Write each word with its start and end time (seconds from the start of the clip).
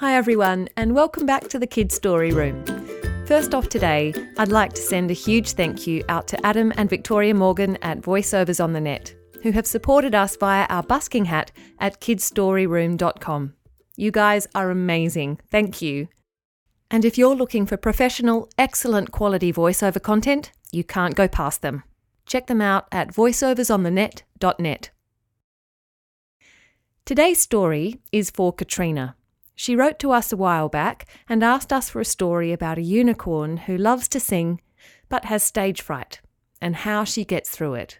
Hi, 0.00 0.14
everyone, 0.14 0.68
and 0.76 0.94
welcome 0.94 1.26
back 1.26 1.48
to 1.48 1.58
the 1.58 1.66
Kids 1.66 1.92
Story 1.92 2.30
Room. 2.30 2.64
First 3.26 3.52
off, 3.52 3.68
today, 3.68 4.14
I'd 4.36 4.52
like 4.52 4.72
to 4.74 4.80
send 4.80 5.10
a 5.10 5.14
huge 5.14 5.54
thank 5.54 5.88
you 5.88 6.04
out 6.08 6.28
to 6.28 6.46
Adam 6.46 6.72
and 6.76 6.88
Victoria 6.88 7.34
Morgan 7.34 7.76
at 7.82 8.00
Voiceovers 8.00 8.62
on 8.62 8.74
the 8.74 8.80
Net, 8.80 9.12
who 9.42 9.50
have 9.50 9.66
supported 9.66 10.14
us 10.14 10.36
via 10.36 10.66
our 10.66 10.84
busking 10.84 11.24
hat 11.24 11.50
at 11.80 12.00
kidsstoryroom.com. 12.00 13.54
You 13.96 14.12
guys 14.12 14.46
are 14.54 14.70
amazing. 14.70 15.40
Thank 15.50 15.82
you. 15.82 16.06
And 16.92 17.04
if 17.04 17.18
you're 17.18 17.34
looking 17.34 17.66
for 17.66 17.76
professional, 17.76 18.48
excellent 18.56 19.10
quality 19.10 19.52
voiceover 19.52 20.00
content, 20.00 20.52
you 20.70 20.84
can't 20.84 21.16
go 21.16 21.26
past 21.26 21.60
them. 21.60 21.82
Check 22.24 22.46
them 22.46 22.60
out 22.60 22.86
at 22.92 23.12
voiceoversonthenet.net. 23.12 24.90
Today's 27.04 27.40
story 27.40 27.98
is 28.12 28.30
for 28.30 28.52
Katrina. 28.52 29.16
She 29.60 29.74
wrote 29.74 29.98
to 29.98 30.12
us 30.12 30.32
a 30.32 30.36
while 30.36 30.68
back 30.68 31.04
and 31.28 31.42
asked 31.42 31.72
us 31.72 31.90
for 31.90 32.00
a 32.00 32.04
story 32.04 32.52
about 32.52 32.78
a 32.78 32.82
unicorn 32.82 33.56
who 33.56 33.76
loves 33.76 34.06
to 34.10 34.20
sing 34.20 34.60
but 35.08 35.24
has 35.24 35.42
stage 35.42 35.82
fright 35.82 36.20
and 36.60 36.76
how 36.76 37.02
she 37.02 37.24
gets 37.24 37.50
through 37.50 37.74
it. 37.74 37.98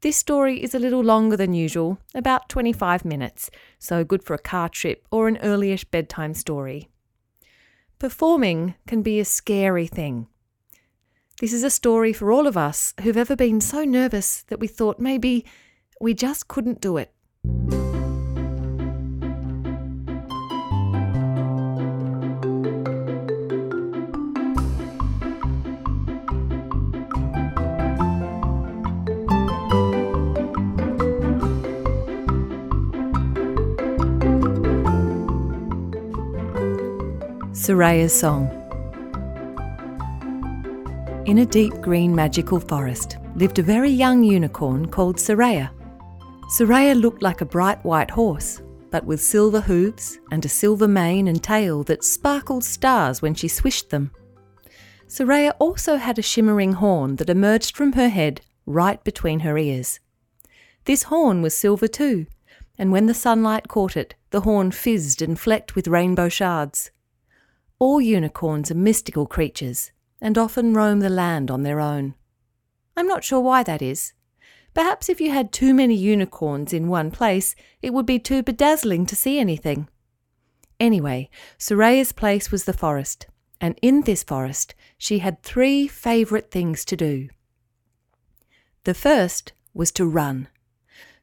This 0.00 0.16
story 0.16 0.62
is 0.62 0.74
a 0.74 0.78
little 0.78 1.04
longer 1.04 1.36
than 1.36 1.52
usual, 1.52 1.98
about 2.14 2.48
25 2.48 3.04
minutes, 3.04 3.50
so 3.78 4.02
good 4.02 4.24
for 4.24 4.32
a 4.32 4.38
car 4.38 4.70
trip 4.70 5.06
or 5.10 5.28
an 5.28 5.36
earlyish 5.42 5.90
bedtime 5.90 6.32
story. 6.32 6.88
Performing 7.98 8.74
can 8.86 9.02
be 9.02 9.20
a 9.20 9.26
scary 9.26 9.86
thing. 9.86 10.26
This 11.38 11.52
is 11.52 11.64
a 11.64 11.70
story 11.70 12.14
for 12.14 12.32
all 12.32 12.46
of 12.46 12.56
us 12.56 12.94
who've 13.02 13.18
ever 13.18 13.36
been 13.36 13.60
so 13.60 13.84
nervous 13.84 14.44
that 14.44 14.58
we 14.58 14.68
thought 14.68 14.98
maybe 14.98 15.44
we 16.00 16.14
just 16.14 16.48
couldn't 16.48 16.80
do 16.80 16.96
it. 16.96 17.12
Soraya's 37.62 38.12
Song 38.12 38.48
In 41.26 41.38
a 41.38 41.46
deep 41.46 41.72
green 41.80 42.12
magical 42.12 42.58
forest 42.58 43.18
lived 43.36 43.60
a 43.60 43.62
very 43.62 43.88
young 43.88 44.24
unicorn 44.24 44.88
called 44.88 45.14
Soraya. 45.14 45.70
Soraya 46.58 47.00
looked 47.00 47.22
like 47.22 47.40
a 47.40 47.44
bright 47.44 47.78
white 47.84 48.10
horse, 48.10 48.60
but 48.90 49.04
with 49.04 49.22
silver 49.22 49.60
hooves 49.60 50.18
and 50.32 50.44
a 50.44 50.48
silver 50.48 50.88
mane 50.88 51.28
and 51.28 51.40
tail 51.40 51.84
that 51.84 52.02
sparkled 52.02 52.64
stars 52.64 53.22
when 53.22 53.32
she 53.32 53.46
swished 53.46 53.90
them. 53.90 54.10
Soraya 55.06 55.52
also 55.60 55.98
had 55.98 56.18
a 56.18 56.22
shimmering 56.22 56.72
horn 56.72 57.14
that 57.14 57.30
emerged 57.30 57.76
from 57.76 57.92
her 57.92 58.08
head 58.08 58.40
right 58.66 59.04
between 59.04 59.38
her 59.40 59.56
ears. 59.56 60.00
This 60.86 61.04
horn 61.04 61.42
was 61.42 61.56
silver 61.56 61.86
too, 61.86 62.26
and 62.76 62.90
when 62.90 63.06
the 63.06 63.14
sunlight 63.14 63.68
caught 63.68 63.96
it, 63.96 64.16
the 64.30 64.40
horn 64.40 64.72
fizzed 64.72 65.22
and 65.22 65.38
flecked 65.38 65.76
with 65.76 65.86
rainbow 65.86 66.28
shards. 66.28 66.90
All 67.82 68.00
unicorns 68.00 68.70
are 68.70 68.76
mystical 68.76 69.26
creatures 69.26 69.90
and 70.20 70.38
often 70.38 70.72
roam 70.72 71.00
the 71.00 71.10
land 71.10 71.50
on 71.50 71.64
their 71.64 71.80
own. 71.80 72.14
I'm 72.96 73.08
not 73.08 73.24
sure 73.24 73.40
why 73.40 73.64
that 73.64 73.82
is. 73.82 74.12
Perhaps 74.72 75.08
if 75.08 75.20
you 75.20 75.32
had 75.32 75.50
too 75.50 75.74
many 75.74 75.96
unicorns 75.96 76.72
in 76.72 76.86
one 76.86 77.10
place, 77.10 77.56
it 77.82 77.92
would 77.92 78.06
be 78.06 78.20
too 78.20 78.40
bedazzling 78.40 79.04
to 79.06 79.16
see 79.16 79.40
anything. 79.40 79.88
Anyway, 80.78 81.28
Soraya's 81.58 82.12
place 82.12 82.52
was 82.52 82.66
the 82.66 82.72
forest, 82.72 83.26
and 83.60 83.76
in 83.82 84.02
this 84.02 84.22
forest 84.22 84.76
she 84.96 85.18
had 85.18 85.42
three 85.42 85.88
favourite 85.88 86.52
things 86.52 86.84
to 86.84 86.96
do. 86.96 87.30
The 88.84 88.94
first 88.94 89.54
was 89.74 89.90
to 89.94 90.06
run. 90.06 90.46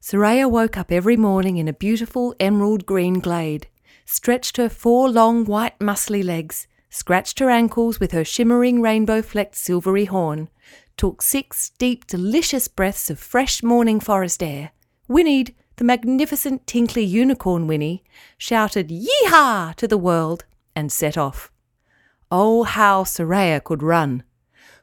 Soraya 0.02 0.52
woke 0.52 0.76
up 0.76 0.92
every 0.92 1.16
morning 1.16 1.56
in 1.56 1.70
a 1.70 1.74
beautiful 1.88 2.36
emerald 2.38 2.86
green 2.86 3.22
glade 3.22 3.70
stretched 4.10 4.58
her 4.58 4.68
four 4.68 5.08
long 5.08 5.46
white 5.46 5.78
muscly 5.78 6.24
legs, 6.24 6.66
scratched 6.90 7.38
her 7.38 7.48
ankles 7.48 8.00
with 8.00 8.12
her 8.12 8.26
shimmering 8.26 8.82
rainbow 8.82 9.22
flecked 9.22 9.56
silvery 9.56 10.06
horn, 10.06 10.50
took 10.98 11.22
six 11.22 11.70
deep, 11.78 12.08
delicious 12.08 12.68
breaths 12.68 13.12
of 13.12 13.20
fresh 13.20 13.62
morning 13.62 14.00
forest 14.00 14.42
air, 14.42 14.72
whinnied 15.08 15.54
the 15.76 15.84
magnificent 15.84 16.66
tinkly 16.66 17.04
unicorn 17.04 17.68
whinny, 17.68 18.04
shouted 18.36 18.90
Yee-haw 18.90 19.74
to 19.78 19.88
the 19.88 19.98
world, 19.98 20.44
and 20.76 20.92
set 20.92 21.16
off. 21.16 21.52
Oh, 22.32 22.64
how 22.64 23.04
Soraya 23.04 23.64
could 23.64 23.84
run! 23.84 24.24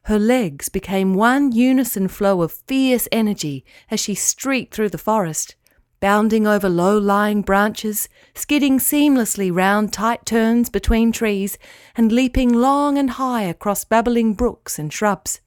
Her 0.05 0.21
legs 0.21 0.69
became 0.69 1.15
one 1.15 1.51
unison 1.51 2.07
flow 2.07 2.43
of 2.43 2.53
fierce 2.53 3.09
energy 3.11 3.65
as 3.91 3.99
she 3.99 4.15
streaked 4.15 4.73
through 4.73 4.91
the 4.91 4.99
forest, 4.99 5.56
bounding 6.01 6.47
over 6.47 6.69
low 6.69 6.99
lying 6.99 7.43
branches, 7.43 8.09
skidding 8.35 8.79
seamlessly 8.79 9.55
round 9.55 9.93
tight 9.93 10.25
turns 10.27 10.69
between 10.69 11.13
trees, 11.13 11.59
and 11.97 12.13
leaping 12.13 12.53
long 12.53 12.99
and 12.99 13.11
high 13.11 13.43
across 13.43 13.85
babbling 13.85 14.35
brooks 14.35 14.79
and 14.79 14.93
shrubs. 14.93 15.41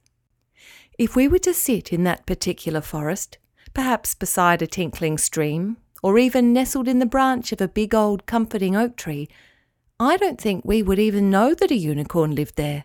If 0.98 1.16
we 1.16 1.28
were 1.28 1.38
to 1.40 1.54
sit 1.54 1.92
in 1.92 2.04
that 2.04 2.26
particular 2.26 2.80
forest, 2.80 3.38
perhaps 3.72 4.14
beside 4.14 4.60
a 4.60 4.66
tinkling 4.66 5.18
stream, 5.18 5.78
or 6.02 6.18
even 6.18 6.52
nestled 6.52 6.88
in 6.88 6.98
the 6.98 7.06
branch 7.06 7.52
of 7.52 7.60
a 7.60 7.68
big 7.68 7.94
old 7.94 8.26
comforting 8.26 8.76
oak 8.76 8.96
tree, 8.96 9.28
I 9.98 10.16
don't 10.16 10.40
think 10.40 10.64
we 10.64 10.82
would 10.82 10.98
even 10.98 11.30
know 11.30 11.54
that 11.54 11.70
a 11.70 11.76
unicorn 11.76 12.34
lived 12.34 12.56
there. 12.56 12.84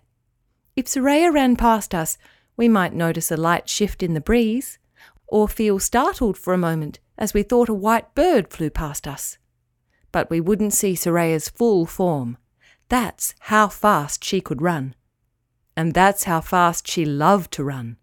If 0.76 0.86
Soraya 0.86 1.34
ran 1.34 1.56
past 1.56 1.96
us, 1.96 2.18
we 2.58 2.68
might 2.68 2.94
notice 2.94 3.32
a 3.32 3.38
light 3.38 3.70
shift 3.70 4.04
in 4.04 4.14
the 4.14 4.22
breeze, 4.22 4.78
or 5.28 5.48
feel 5.48 5.80
startled 5.80 6.38
for 6.38 6.54
a 6.54 6.58
moment 6.58 7.00
as 7.18 7.34
we 7.34 7.44
thought 7.44 7.70
a 7.70 7.74
white 7.74 8.14
bird 8.16 8.52
flew 8.52 8.70
past 8.70 9.08
us. 9.08 9.38
But 10.12 10.30
we 10.30 10.40
wouldn't 10.40 10.74
see 10.74 10.94
Soraya's 10.94 11.50
full 11.50 11.86
form. 11.86 12.38
That's 12.90 13.34
how 13.42 13.68
fast 13.68 14.24
she 14.24 14.42
could 14.42 14.62
run. 14.62 14.96
And 15.76 15.94
that's 15.94 16.24
how 16.24 16.42
fast 16.42 16.88
she 16.88 17.06
loved 17.06 17.52
to 17.54 17.64
run. 17.64 17.98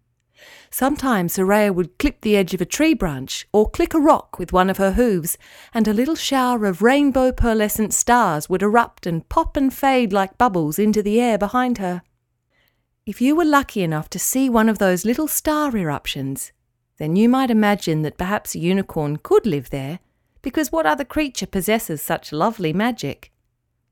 Sometimes 0.69 1.37
Soraya 1.37 1.73
would 1.73 1.97
clip 1.97 2.21
the 2.21 2.35
edge 2.35 2.53
of 2.53 2.61
a 2.61 2.65
tree 2.65 2.93
branch 2.93 3.47
or 3.53 3.69
click 3.69 3.93
a 3.93 3.99
rock 3.99 4.37
with 4.37 4.51
one 4.51 4.69
of 4.69 4.77
her 4.77 4.93
hooves, 4.93 5.37
and 5.73 5.87
a 5.87 5.93
little 5.93 6.15
shower 6.15 6.65
of 6.65 6.81
rainbow 6.81 7.31
pearlescent 7.31 7.93
stars 7.93 8.49
would 8.49 8.61
erupt 8.61 9.05
and 9.05 9.27
pop 9.29 9.55
and 9.55 9.73
fade 9.73 10.11
like 10.11 10.37
bubbles 10.37 10.79
into 10.79 11.01
the 11.01 11.21
air 11.21 11.37
behind 11.37 11.77
her. 11.77 12.01
If 13.05 13.21
you 13.21 13.35
were 13.35 13.45
lucky 13.45 13.83
enough 13.83 14.09
to 14.11 14.19
see 14.19 14.49
one 14.49 14.69
of 14.69 14.79
those 14.79 15.05
little 15.05 15.27
star 15.27 15.75
eruptions, 15.75 16.51
then 16.97 17.15
you 17.15 17.27
might 17.27 17.49
imagine 17.49 18.01
that 18.03 18.17
perhaps 18.17 18.55
a 18.55 18.59
unicorn 18.59 19.17
could 19.17 19.45
live 19.45 19.69
there, 19.69 19.99
because 20.41 20.71
what 20.71 20.85
other 20.85 21.05
creature 21.05 21.47
possesses 21.47 22.01
such 22.01 22.31
lovely 22.31 22.73
magic? 22.73 23.31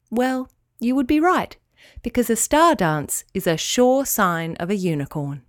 Well, 0.10 0.50
you 0.80 0.96
would 0.96 1.08
be 1.08 1.20
right, 1.20 1.56
because 2.04 2.30
a 2.30 2.36
star 2.36 2.76
dance 2.76 3.24
is 3.34 3.48
a 3.48 3.58
sure 3.58 4.06
sign 4.06 4.56
of 4.58 4.70
a 4.70 4.76
unicorn. 4.76 5.44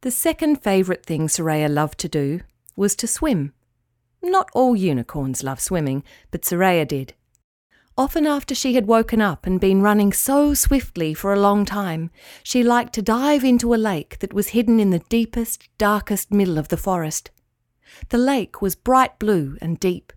The 0.00 0.10
second 0.10 0.62
favourite 0.62 1.04
thing 1.04 1.28
Soraya 1.28 1.68
loved 1.68 1.98
to 2.00 2.08
do 2.08 2.40
was 2.74 2.96
to 2.96 3.06
swim. 3.06 3.52
Not 4.22 4.48
all 4.54 4.74
unicorns 4.74 5.42
love 5.42 5.60
swimming, 5.60 6.02
but 6.30 6.42
Soraya 6.42 6.88
did. 6.88 7.14
Often 8.00 8.26
after 8.26 8.54
she 8.54 8.76
had 8.76 8.86
woken 8.86 9.20
up 9.20 9.46
and 9.46 9.60
been 9.60 9.82
running 9.82 10.10
so 10.10 10.54
swiftly 10.54 11.12
for 11.12 11.34
a 11.34 11.38
long 11.38 11.66
time, 11.66 12.10
she 12.42 12.62
liked 12.62 12.94
to 12.94 13.02
dive 13.02 13.44
into 13.44 13.74
a 13.74 13.76
lake 13.76 14.18
that 14.20 14.32
was 14.32 14.56
hidden 14.56 14.80
in 14.80 14.88
the 14.88 15.04
deepest, 15.10 15.68
darkest 15.76 16.32
middle 16.32 16.56
of 16.56 16.68
the 16.68 16.78
forest. 16.78 17.30
The 18.08 18.16
lake 18.16 18.62
was 18.62 18.74
bright 18.74 19.18
blue 19.18 19.58
and 19.60 19.78
deep. 19.78 20.14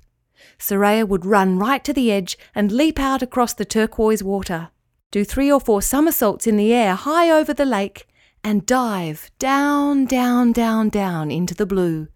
Soraya 0.58 1.06
would 1.06 1.26
run 1.26 1.60
right 1.60 1.84
to 1.84 1.92
the 1.92 2.10
edge 2.10 2.38
and 2.56 2.72
leap 2.72 3.02
out 3.02 3.22
across 3.22 3.54
the 3.54 3.66
turquoise 3.66 4.24
water, 4.24 4.70
do 5.12 5.26
three 5.26 5.52
or 5.52 5.60
four 5.60 5.82
somersaults 5.82 6.48
in 6.48 6.56
the 6.56 6.72
air 6.72 6.96
high 6.96 7.30
over 7.30 7.54
the 7.54 7.66
lake, 7.66 8.08
and 8.46 8.66
dive 8.66 9.30
down, 9.40 10.06
down, 10.06 10.54
down, 10.54 10.88
down 10.88 11.30
into 11.30 11.54
the 11.54 11.66
blue. 11.66 12.08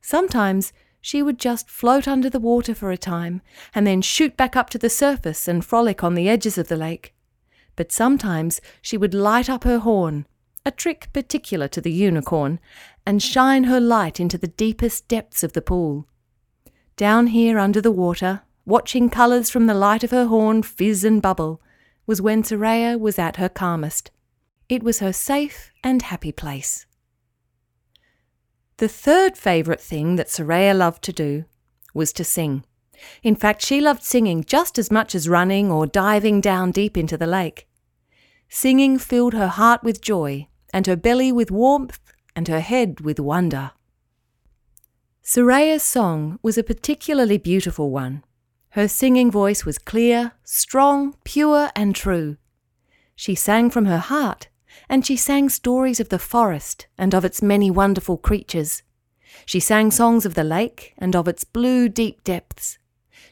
Sometimes 0.00 0.72
she 1.02 1.22
would 1.22 1.38
just 1.38 1.68
float 1.68 2.08
under 2.08 2.30
the 2.30 2.40
water 2.40 2.74
for 2.74 2.90
a 2.92 2.96
time 2.96 3.42
and 3.74 3.86
then 3.86 4.00
shoot 4.00 4.36
back 4.36 4.56
up 4.56 4.70
to 4.70 4.78
the 4.78 4.88
surface 4.88 5.48
and 5.48 5.64
frolic 5.64 6.02
on 6.02 6.14
the 6.14 6.28
edges 6.28 6.56
of 6.56 6.68
the 6.68 6.76
lake. 6.76 7.12
But 7.74 7.92
sometimes 7.92 8.60
she 8.80 8.96
would 8.96 9.12
light 9.12 9.50
up 9.50 9.64
her 9.64 9.80
horn, 9.80 10.26
a 10.64 10.70
trick 10.70 11.08
particular 11.12 11.66
to 11.68 11.80
the 11.80 11.90
unicorn, 11.90 12.60
and 13.04 13.20
shine 13.20 13.64
her 13.64 13.80
light 13.80 14.20
into 14.20 14.38
the 14.38 14.46
deepest 14.46 15.08
depths 15.08 15.42
of 15.42 15.54
the 15.54 15.60
pool. 15.60 16.06
Down 16.96 17.26
here 17.28 17.58
under 17.58 17.80
the 17.80 17.90
water, 17.90 18.42
watching 18.64 19.10
colours 19.10 19.50
from 19.50 19.66
the 19.66 19.74
light 19.74 20.04
of 20.04 20.12
her 20.12 20.26
horn 20.26 20.62
fizz 20.62 21.04
and 21.04 21.20
bubble, 21.20 21.60
was 22.06 22.22
when 22.22 22.44
Soraya 22.44 22.98
was 22.98 23.18
at 23.18 23.36
her 23.36 23.48
calmest. 23.48 24.12
It 24.68 24.84
was 24.84 25.00
her 25.00 25.12
safe 25.12 25.72
and 25.82 26.02
happy 26.02 26.30
place. 26.30 26.86
The 28.82 28.88
third 28.88 29.38
favourite 29.38 29.80
thing 29.80 30.16
that 30.16 30.26
Soraya 30.26 30.76
loved 30.76 31.04
to 31.04 31.12
do 31.12 31.44
was 31.94 32.12
to 32.14 32.24
sing. 32.24 32.64
In 33.22 33.36
fact, 33.36 33.64
she 33.64 33.80
loved 33.80 34.02
singing 34.02 34.42
just 34.42 34.76
as 34.76 34.90
much 34.90 35.14
as 35.14 35.28
running 35.28 35.70
or 35.70 35.86
diving 35.86 36.40
down 36.40 36.72
deep 36.72 36.96
into 36.96 37.16
the 37.16 37.28
lake. 37.28 37.68
Singing 38.48 38.98
filled 38.98 39.34
her 39.34 39.46
heart 39.46 39.84
with 39.84 40.00
joy, 40.00 40.48
and 40.74 40.88
her 40.88 40.96
belly 40.96 41.30
with 41.30 41.52
warmth, 41.52 42.12
and 42.34 42.48
her 42.48 42.58
head 42.58 43.02
with 43.02 43.20
wonder. 43.20 43.70
Soraya's 45.22 45.84
song 45.84 46.40
was 46.42 46.58
a 46.58 46.64
particularly 46.64 47.38
beautiful 47.38 47.88
one. 47.88 48.24
Her 48.70 48.88
singing 48.88 49.30
voice 49.30 49.64
was 49.64 49.78
clear, 49.78 50.32
strong, 50.42 51.14
pure, 51.22 51.70
and 51.76 51.94
true. 51.94 52.36
She 53.14 53.36
sang 53.36 53.70
from 53.70 53.84
her 53.84 53.98
heart, 53.98 54.48
and 54.88 55.04
she 55.04 55.16
sang 55.16 55.48
stories 55.48 56.00
of 56.00 56.08
the 56.08 56.18
forest 56.18 56.86
and 56.98 57.14
of 57.14 57.24
its 57.24 57.42
many 57.42 57.70
wonderful 57.70 58.16
creatures. 58.16 58.82
She 59.46 59.60
sang 59.60 59.90
songs 59.90 60.26
of 60.26 60.34
the 60.34 60.44
lake 60.44 60.94
and 60.98 61.16
of 61.16 61.28
its 61.28 61.44
blue 61.44 61.88
deep 61.88 62.22
depths. 62.24 62.78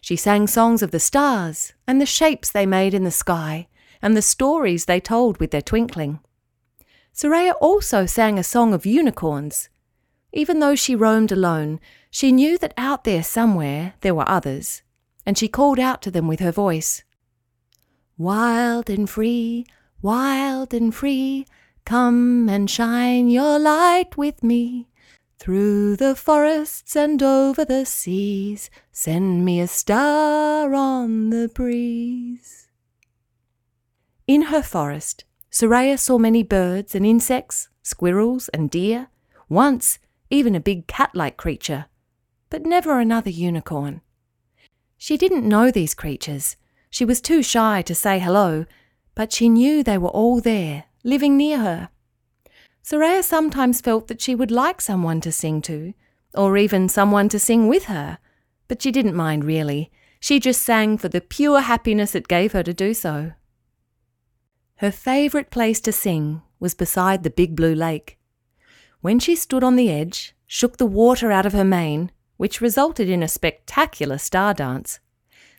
She 0.01 0.17
sang 0.17 0.47
songs 0.47 0.83
of 0.83 0.91
the 0.91 1.01
stars 1.01 1.75
and 1.87 2.01
the 2.01 2.07
shapes 2.07 2.51
they 2.51 2.67
made 2.67 2.95
in 2.95 3.05
the 3.05 3.11
sky 3.11 3.69
and 4.01 4.17
the 4.17 4.23
stories 4.23 4.87
they 4.87 5.01
told 5.01 5.39
with 5.39 5.51
their 5.51 5.63
twinkling. 5.63 6.21
Soraya 7.15 7.53
also 7.61 8.07
sang 8.07 8.39
a 8.39 8.45
song 8.45 8.73
of 8.73 8.87
unicorns. 8.87 9.69
Even 10.33 10.61
though 10.61 10.75
she 10.75 10.95
roamed 10.95 11.33
alone, 11.33 11.81
she 12.11 12.33
knew 12.33 12.57
that 12.59 12.75
out 12.77 13.05
there 13.05 13.23
somewhere 13.23 13.95
there 14.01 14.15
were 14.15 14.29
others, 14.29 14.83
and 15.27 15.37
she 15.37 15.49
called 15.49 15.79
out 15.79 16.01
to 16.03 16.11
them 16.11 16.29
with 16.29 16.41
her 16.41 16.53
voice. 16.53 17.03
Wild 18.17 18.89
and 18.89 19.09
free, 19.09 19.67
wild 20.03 20.73
and 20.73 20.95
free, 20.95 21.47
come 21.85 22.49
and 22.49 22.71
shine 22.71 23.29
your 23.29 23.59
light 23.59 24.17
with 24.17 24.43
me. 24.43 24.89
Through 25.39 25.97
the 25.97 26.15
forests 26.15 26.95
and 26.95 27.23
over 27.23 27.65
the 27.65 27.87
seas, 27.87 28.71
send 28.93 29.45
me 29.45 29.61
a 29.61 29.67
star 29.67 30.75
on 30.75 31.31
the 31.31 31.49
breeze. 31.49 32.69
In 34.27 34.43
her 34.43 34.63
forest, 34.63 35.25
Soraya 35.51 35.99
saw 35.99 36.19
many 36.19 36.43
birds 36.43 36.95
and 36.95 37.05
insects, 37.07 37.69
squirrels 37.83 38.49
and 38.51 38.71
deer, 38.71 39.09
once 39.49 39.99
even 40.31 40.55
a 40.55 40.61
big 40.61 40.87
cat 40.87 41.11
like 41.15 41.37
creature, 41.37 41.87
but 42.51 42.65
never 42.65 43.01
another 43.01 43.31
unicorn. 43.31 44.01
She 44.97 45.17
didn't 45.17 45.49
know 45.49 45.71
these 45.71 45.95
creatures. 45.95 46.57
She 46.91 47.05
was 47.05 47.21
too 47.21 47.43
shy 47.43 47.83
to 47.83 47.95
say 47.95 48.19
hello, 48.19 48.67
but 49.15 49.33
she 49.33 49.49
knew 49.49 49.83
they 49.83 49.99
were 49.99 50.09
all 50.11 50.41
there, 50.41 50.85
living 51.05 51.37
near 51.37 51.59
her. 51.59 51.89
Soraya 52.83 53.23
sometimes 53.23 53.81
felt 53.81 54.09
that 54.09 54.21
she 54.21 54.35
would 54.35 54.51
like 54.51 54.81
someone 54.81 55.21
to 55.21 55.33
sing 55.33 55.61
to, 55.63 55.95
or 56.35 56.57
even 56.57 56.89
someone 56.89 57.29
to 57.29 57.39
sing 57.39 57.69
with 57.69 57.85
her, 57.85 58.19
but 58.69 58.83
she 58.83 58.91
didn't 58.91 59.15
mind 59.15 59.45
really. 59.45 59.91
She 60.21 60.39
just 60.39 60.63
sang 60.63 60.99
for 60.99 61.09
the 61.09 61.21
pure 61.21 61.61
happiness 61.61 62.15
it 62.15 62.29
gave 62.29 62.53
her 62.53 62.63
to 62.63 62.75
do 62.75 62.95
so. 62.95 63.33
Her 64.77 64.91
favourite 64.91 65.51
place 65.51 65.81
to 65.83 65.93
sing 65.93 66.43
was 66.59 66.75
beside 66.75 67.23
the 67.23 67.31
big 67.31 67.57
blue 67.57 67.75
lake. 67.75 68.19
When 69.01 69.19
she 69.19 69.35
stood 69.35 69.65
on 69.65 69.77
the 69.77 69.91
edge, 69.91 70.35
shook 70.47 70.77
the 70.77 70.87
water 70.87 71.31
out 71.31 71.47
of 71.47 71.53
her 71.53 71.65
mane, 71.65 72.11
which 72.37 72.61
resulted 72.61 73.09
in 73.09 73.23
a 73.23 73.29
spectacular 73.29 74.19
star 74.19 74.55
dance, 74.55 75.01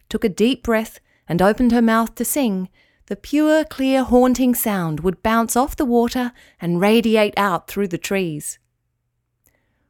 took 0.10 0.24
a 0.24 0.30
deep 0.30 0.64
breath, 0.64 1.00
and 1.28 1.42
opened 1.42 1.72
her 1.72 1.82
mouth 1.82 2.16
to 2.16 2.26
sing, 2.26 2.70
the 3.12 3.18
pure, 3.18 3.66
clear, 3.66 4.06
haunting 4.06 4.56
sound 4.56 5.02
would 5.02 5.22
bounce 5.22 5.58
off 5.58 5.76
the 5.76 5.84
water 5.84 6.32
and 6.62 6.80
radiate 6.80 7.34
out 7.36 7.68
through 7.68 7.90
the 7.90 7.98
trees. 7.98 8.58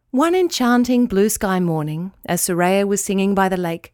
One 0.10 0.34
enchanting 0.34 1.06
blue 1.06 1.30
sky 1.30 1.60
morning, 1.60 2.14
as 2.26 2.42
Soraya 2.42 2.88
was 2.88 3.04
singing 3.04 3.36
by 3.36 3.48
the 3.48 3.58
lake, 3.58 3.94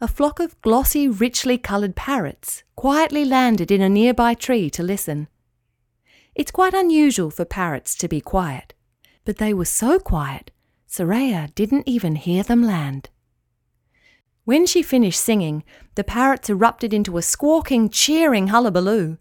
a 0.00 0.08
flock 0.08 0.40
of 0.40 0.60
glossy, 0.60 1.06
richly 1.06 1.56
coloured 1.56 1.94
parrots 1.94 2.64
quietly 2.74 3.24
landed 3.24 3.70
in 3.70 3.80
a 3.80 3.88
nearby 3.88 4.34
tree 4.34 4.68
to 4.70 4.82
listen. 4.82 5.28
It's 6.34 6.50
quite 6.50 6.74
unusual 6.74 7.30
for 7.30 7.44
parrots 7.44 7.94
to 7.98 8.08
be 8.08 8.20
quiet, 8.20 8.74
but 9.24 9.36
they 9.38 9.54
were 9.54 9.66
so 9.66 10.00
quiet, 10.00 10.50
Soraya 10.88 11.54
didn't 11.54 11.86
even 11.86 12.16
hear 12.16 12.42
them 12.42 12.64
land. 12.64 13.08
When 14.44 14.66
she 14.66 14.82
finished 14.82 15.20
singing, 15.20 15.64
the 15.94 16.04
parrots 16.04 16.50
erupted 16.50 16.92
into 16.92 17.16
a 17.16 17.22
squawking, 17.22 17.88
cheering 17.88 18.48
hullabaloo. 18.48 19.16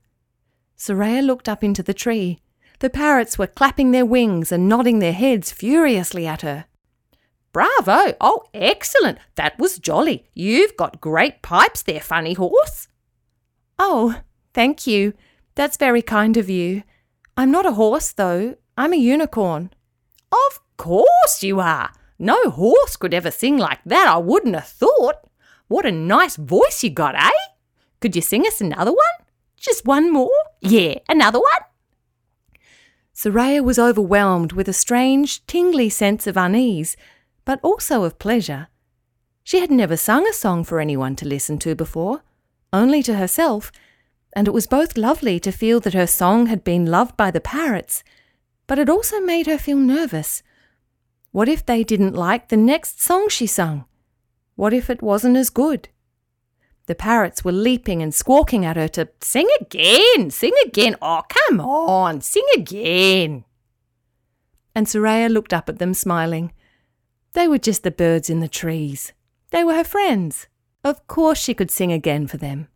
Soraya 0.77 1.25
looked 1.25 1.47
up 1.47 1.63
into 1.63 1.81
the 1.81 1.93
tree. 1.93 2.39
The 2.79 2.89
parrots 2.89 3.37
were 3.37 3.47
clapping 3.47 3.91
their 3.91 4.05
wings 4.05 4.51
and 4.51 4.67
nodding 4.67 4.99
their 4.99 5.13
heads 5.13 5.51
furiously 5.51 6.27
at 6.27 6.41
her. 6.41 6.65
Bravo! 7.53 8.15
Oh, 8.19 8.43
excellent! 8.53 9.19
That 9.35 9.57
was 9.57 9.79
jolly. 9.79 10.25
You've 10.33 10.75
got 10.75 10.99
great 10.99 11.41
pipes 11.41 11.83
there, 11.83 12.01
funny 12.01 12.33
horse. 12.33 12.89
Oh, 13.79 14.21
thank 14.53 14.85
you. 14.85 15.13
That's 15.55 15.77
very 15.77 16.01
kind 16.01 16.35
of 16.35 16.49
you. 16.49 16.83
I'm 17.37 17.51
not 17.51 17.65
a 17.65 17.73
horse, 17.73 18.11
though. 18.11 18.57
I'm 18.75 18.91
a 18.91 18.97
unicorn. 18.97 19.71
Of 20.31 20.59
course 20.77 21.43
you 21.43 21.59
are. 21.59 21.91
No 22.23 22.49
horse 22.49 22.95
could 22.95 23.13
ever 23.13 23.29
sing 23.29 23.57
like 23.57 23.79
that, 23.85 24.07
I 24.07 24.15
wouldn't 24.15 24.55
have 24.55 24.69
thought. 24.69 25.17
What 25.67 25.85
a 25.85 25.91
nice 25.91 26.37
voice 26.37 26.81
you 26.81 26.89
got, 26.89 27.15
eh? 27.15 27.43
Could 27.99 28.15
you 28.15 28.21
sing 28.21 28.47
us 28.47 28.61
another 28.61 28.91
one? 28.91 29.27
Just 29.57 29.85
one 29.85 30.09
more? 30.09 30.31
Yeah, 30.61 30.99
another 31.09 31.39
one? 31.39 31.63
Soraya 33.13 33.61
was 33.61 33.77
overwhelmed 33.77 34.53
with 34.53 34.69
a 34.69 34.73
strange, 34.73 35.45
tingly 35.47 35.89
sense 35.89 36.25
of 36.25 36.37
unease, 36.37 36.95
but 37.43 37.59
also 37.61 38.05
of 38.05 38.19
pleasure. 38.19 38.69
She 39.43 39.59
had 39.59 39.69
never 39.69 39.97
sung 39.97 40.25
a 40.25 40.31
song 40.31 40.63
for 40.63 40.79
anyone 40.79 41.17
to 41.17 41.27
listen 41.27 41.59
to 41.59 41.75
before, 41.75 42.23
only 42.71 43.03
to 43.03 43.15
herself, 43.15 43.69
and 44.33 44.47
it 44.47 44.53
was 44.53 44.65
both 44.65 44.95
lovely 44.95 45.41
to 45.41 45.51
feel 45.51 45.81
that 45.81 45.93
her 45.93 46.07
song 46.07 46.45
had 46.45 46.63
been 46.63 46.85
loved 46.85 47.17
by 47.17 47.31
the 47.31 47.41
parrots, 47.41 48.01
but 48.65 48.79
it 48.79 48.87
also 48.87 49.19
made 49.19 49.45
her 49.45 49.57
feel 49.57 49.77
nervous 49.77 50.41
what 51.33 51.49
if 51.49 51.65
they 51.65 51.83
didn't 51.83 52.13
like 52.13 52.47
the 52.47 52.57
next 52.57 53.01
song 53.01 53.27
she 53.27 53.47
sung? 53.47 53.85
What 54.55 54.71
if 54.71 54.87
it 54.87 55.01
wasn't 55.01 55.35
as 55.35 55.49
good? 55.49 55.89
The 56.85 56.93
parrots 56.93 57.43
were 57.43 57.51
leaping 57.51 58.03
and 58.03 58.13
squawking 58.13 58.63
at 58.65 58.75
her 58.75 58.87
to 58.89 59.09
sing 59.19 59.49
again, 59.59 60.29
sing 60.29 60.53
again. 60.63 60.95
Oh, 61.01 61.23
come 61.27 61.59
on, 61.59 62.21
sing 62.21 62.45
again. 62.55 63.45
And 64.75 64.85
Soraya 64.85 65.27
looked 65.27 65.53
up 65.53 65.67
at 65.69 65.79
them, 65.79 65.95
smiling. 65.95 66.53
They 67.31 67.47
were 67.47 67.57
just 67.57 67.81
the 67.81 67.89
birds 67.89 68.29
in 68.29 68.39
the 68.39 68.47
trees. 68.47 69.11
They 69.49 69.63
were 69.63 69.73
her 69.73 69.83
friends. 69.83 70.47
Of 70.83 71.07
course 71.07 71.39
she 71.39 71.55
could 71.55 71.71
sing 71.71 71.91
again 71.91 72.27
for 72.27 72.37
them. 72.37 72.67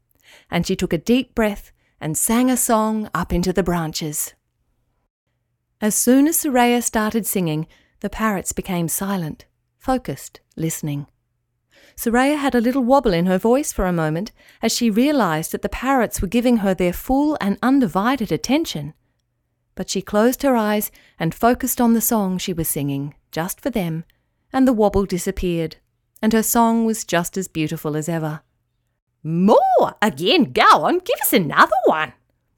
And 0.50 0.66
she 0.66 0.76
took 0.76 0.94
a 0.94 0.98
deep 0.98 1.36
breath 1.36 1.72
and 2.02 2.18
sang 2.18 2.50
a 2.50 2.58
song 2.58 3.08
up 3.14 3.32
into 3.32 3.54
the 3.54 3.62
branches. 3.62 4.34
As 5.80 5.94
soon 5.94 6.28
as 6.28 6.38
Soraya 6.38 6.82
started 6.82 7.28
singing, 7.28 7.68
the 8.00 8.10
parrots 8.10 8.52
became 8.52 8.88
silent, 8.88 9.46
focused, 9.78 10.40
listening. 10.56 11.08
Soraya 11.96 12.38
had 12.38 12.54
a 12.54 12.62
little 12.62 12.84
wobble 12.84 13.14
in 13.14 13.26
her 13.26 13.40
voice 13.40 13.74
for 13.74 13.86
a 13.86 13.94
moment 13.94 14.32
as 14.62 14.72
she 14.72 14.90
realized 14.90 15.52
that 15.52 15.64
the 15.64 15.70
parrots 15.70 16.22
were 16.22 16.28
giving 16.28 16.58
her 16.58 16.74
their 16.74 16.94
full 16.94 17.38
and 17.42 17.58
undivided 17.64 18.32
attention. 18.32 18.94
But 19.74 19.90
she 19.90 20.02
closed 20.02 20.44
her 20.44 20.56
eyes 20.56 20.92
and 21.20 21.34
focused 21.34 21.82
on 21.82 21.94
the 21.94 22.02
song 22.02 22.38
she 22.38 22.54
was 22.54 22.68
singing, 22.68 23.16
just 23.32 23.60
for 23.62 23.70
them, 23.72 24.04
and 24.54 24.68
the 24.68 24.74
wobble 24.74 25.06
disappeared, 25.06 25.78
and 26.22 26.34
her 26.34 26.44
song 26.44 26.86
was 26.86 27.04
just 27.04 27.38
as 27.38 27.48
beautiful 27.48 27.96
as 27.96 28.08
ever. 28.08 28.42
More! 29.24 29.96
Again, 30.02 30.52
go 30.52 30.64
on, 30.64 31.00
give 31.00 31.20
us 31.22 31.34
another 31.34 31.76
one! 31.86 32.14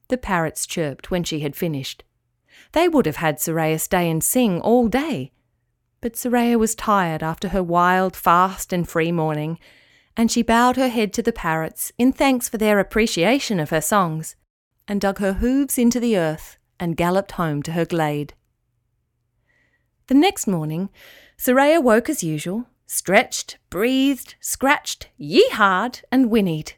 The 0.09 0.17
parrots 0.17 0.65
chirped 0.65 1.11
when 1.11 1.23
she 1.23 1.39
had 1.41 1.55
finished. 1.55 2.03
They 2.71 2.87
would 2.87 3.05
have 3.05 3.17
had 3.17 3.37
Soraya 3.37 3.79
stay 3.79 4.09
and 4.09 4.23
sing 4.23 4.61
all 4.61 4.87
day. 4.87 5.31
But 6.01 6.13
Soraya 6.13 6.57
was 6.57 6.75
tired 6.75 7.23
after 7.23 7.49
her 7.49 7.63
wild, 7.63 8.15
fast, 8.15 8.71
and 8.71 8.87
free 8.87 9.11
morning, 9.11 9.59
and 10.15 10.31
she 10.31 10.41
bowed 10.41 10.75
her 10.75 10.89
head 10.89 11.13
to 11.13 11.21
the 11.21 11.33
parrots 11.33 11.91
in 11.97 12.13
thanks 12.13 12.47
for 12.47 12.57
their 12.57 12.79
appreciation 12.79 13.59
of 13.59 13.69
her 13.69 13.81
songs, 13.81 14.35
and 14.87 15.01
dug 15.01 15.19
her 15.19 15.33
hooves 15.33 15.77
into 15.77 15.99
the 15.99 16.17
earth 16.17 16.57
and 16.79 16.97
galloped 16.97 17.33
home 17.33 17.61
to 17.63 17.73
her 17.73 17.85
glade. 17.85 18.33
The 20.07 20.13
next 20.15 20.47
morning, 20.47 20.89
Soraya 21.37 21.81
woke 21.81 22.09
as 22.09 22.23
usual, 22.23 22.67
stretched, 22.85 23.57
breathed, 23.69 24.35
scratched, 24.39 25.09
yee-hawed, 25.17 26.01
and 26.11 26.29
whinnied. 26.29 26.73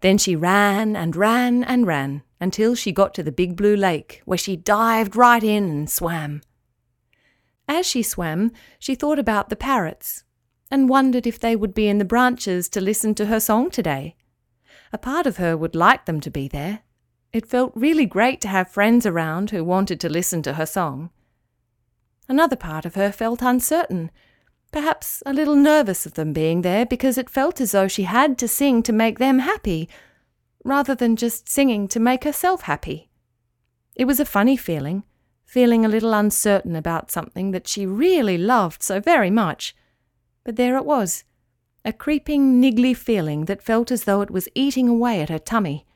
Then 0.00 0.18
she 0.18 0.34
ran 0.34 0.96
and 0.96 1.14
ran 1.14 1.62
and 1.64 1.86
ran 1.86 2.22
until 2.44 2.74
she 2.74 2.92
got 2.92 3.14
to 3.14 3.22
the 3.22 3.32
big 3.32 3.56
blue 3.56 3.74
lake, 3.74 4.20
where 4.26 4.36
she 4.36 4.54
dived 4.54 5.16
right 5.16 5.42
in 5.42 5.64
and 5.64 5.90
swam. 5.90 6.42
As 7.66 7.86
she 7.86 8.02
swam, 8.02 8.52
she 8.78 8.94
thought 8.94 9.18
about 9.18 9.48
the 9.48 9.56
parrots 9.56 10.24
and 10.70 10.90
wondered 10.90 11.26
if 11.26 11.40
they 11.40 11.56
would 11.56 11.72
be 11.72 11.88
in 11.88 11.96
the 11.96 12.04
branches 12.04 12.68
to 12.68 12.82
listen 12.82 13.14
to 13.14 13.26
her 13.26 13.40
song 13.40 13.70
today. 13.70 14.14
A 14.92 14.98
part 14.98 15.26
of 15.26 15.38
her 15.38 15.56
would 15.56 15.74
like 15.74 16.04
them 16.04 16.20
to 16.20 16.30
be 16.30 16.46
there. 16.46 16.80
It 17.32 17.46
felt 17.46 17.72
really 17.74 18.04
great 18.04 18.42
to 18.42 18.48
have 18.48 18.68
friends 18.70 19.06
around 19.06 19.50
who 19.50 19.64
wanted 19.64 19.98
to 20.00 20.10
listen 20.10 20.42
to 20.42 20.52
her 20.52 20.66
song. 20.66 21.08
Another 22.28 22.56
part 22.56 22.84
of 22.84 22.94
her 22.94 23.10
felt 23.10 23.40
uncertain, 23.40 24.10
perhaps 24.70 25.22
a 25.24 25.32
little 25.32 25.56
nervous 25.56 26.04
of 26.04 26.12
them 26.14 26.34
being 26.34 26.60
there 26.60 26.84
because 26.84 27.16
it 27.16 27.30
felt 27.30 27.58
as 27.58 27.72
though 27.72 27.88
she 27.88 28.02
had 28.02 28.36
to 28.36 28.46
sing 28.46 28.82
to 28.82 28.92
make 28.92 29.18
them 29.18 29.38
happy, 29.38 29.88
rather 30.64 30.94
than 30.94 31.14
just 31.16 31.48
singing 31.48 31.86
to 31.88 32.00
make 32.00 32.24
herself 32.24 32.62
happy. 32.62 33.10
It 33.94 34.06
was 34.06 34.18
a 34.18 34.24
funny 34.24 34.56
feeling, 34.56 35.04
feeling 35.44 35.84
a 35.84 35.88
little 35.88 36.14
uncertain 36.14 36.74
about 36.74 37.10
something 37.10 37.52
that 37.52 37.68
she 37.68 37.86
really 37.86 38.36
loved 38.36 38.82
so 38.82 38.98
very 38.98 39.30
much. 39.30 39.76
But 40.42 40.56
there 40.56 40.76
it 40.76 40.84
was, 40.84 41.24
a 41.84 41.92
creeping, 41.92 42.60
niggly 42.60 42.96
feeling 42.96 43.44
that 43.44 43.62
felt 43.62 43.92
as 43.92 44.04
though 44.04 44.22
it 44.22 44.30
was 44.30 44.48
eating 44.54 44.88
away 44.88 45.20
at 45.20 45.28
her 45.28 45.38
tummy. 45.38 45.86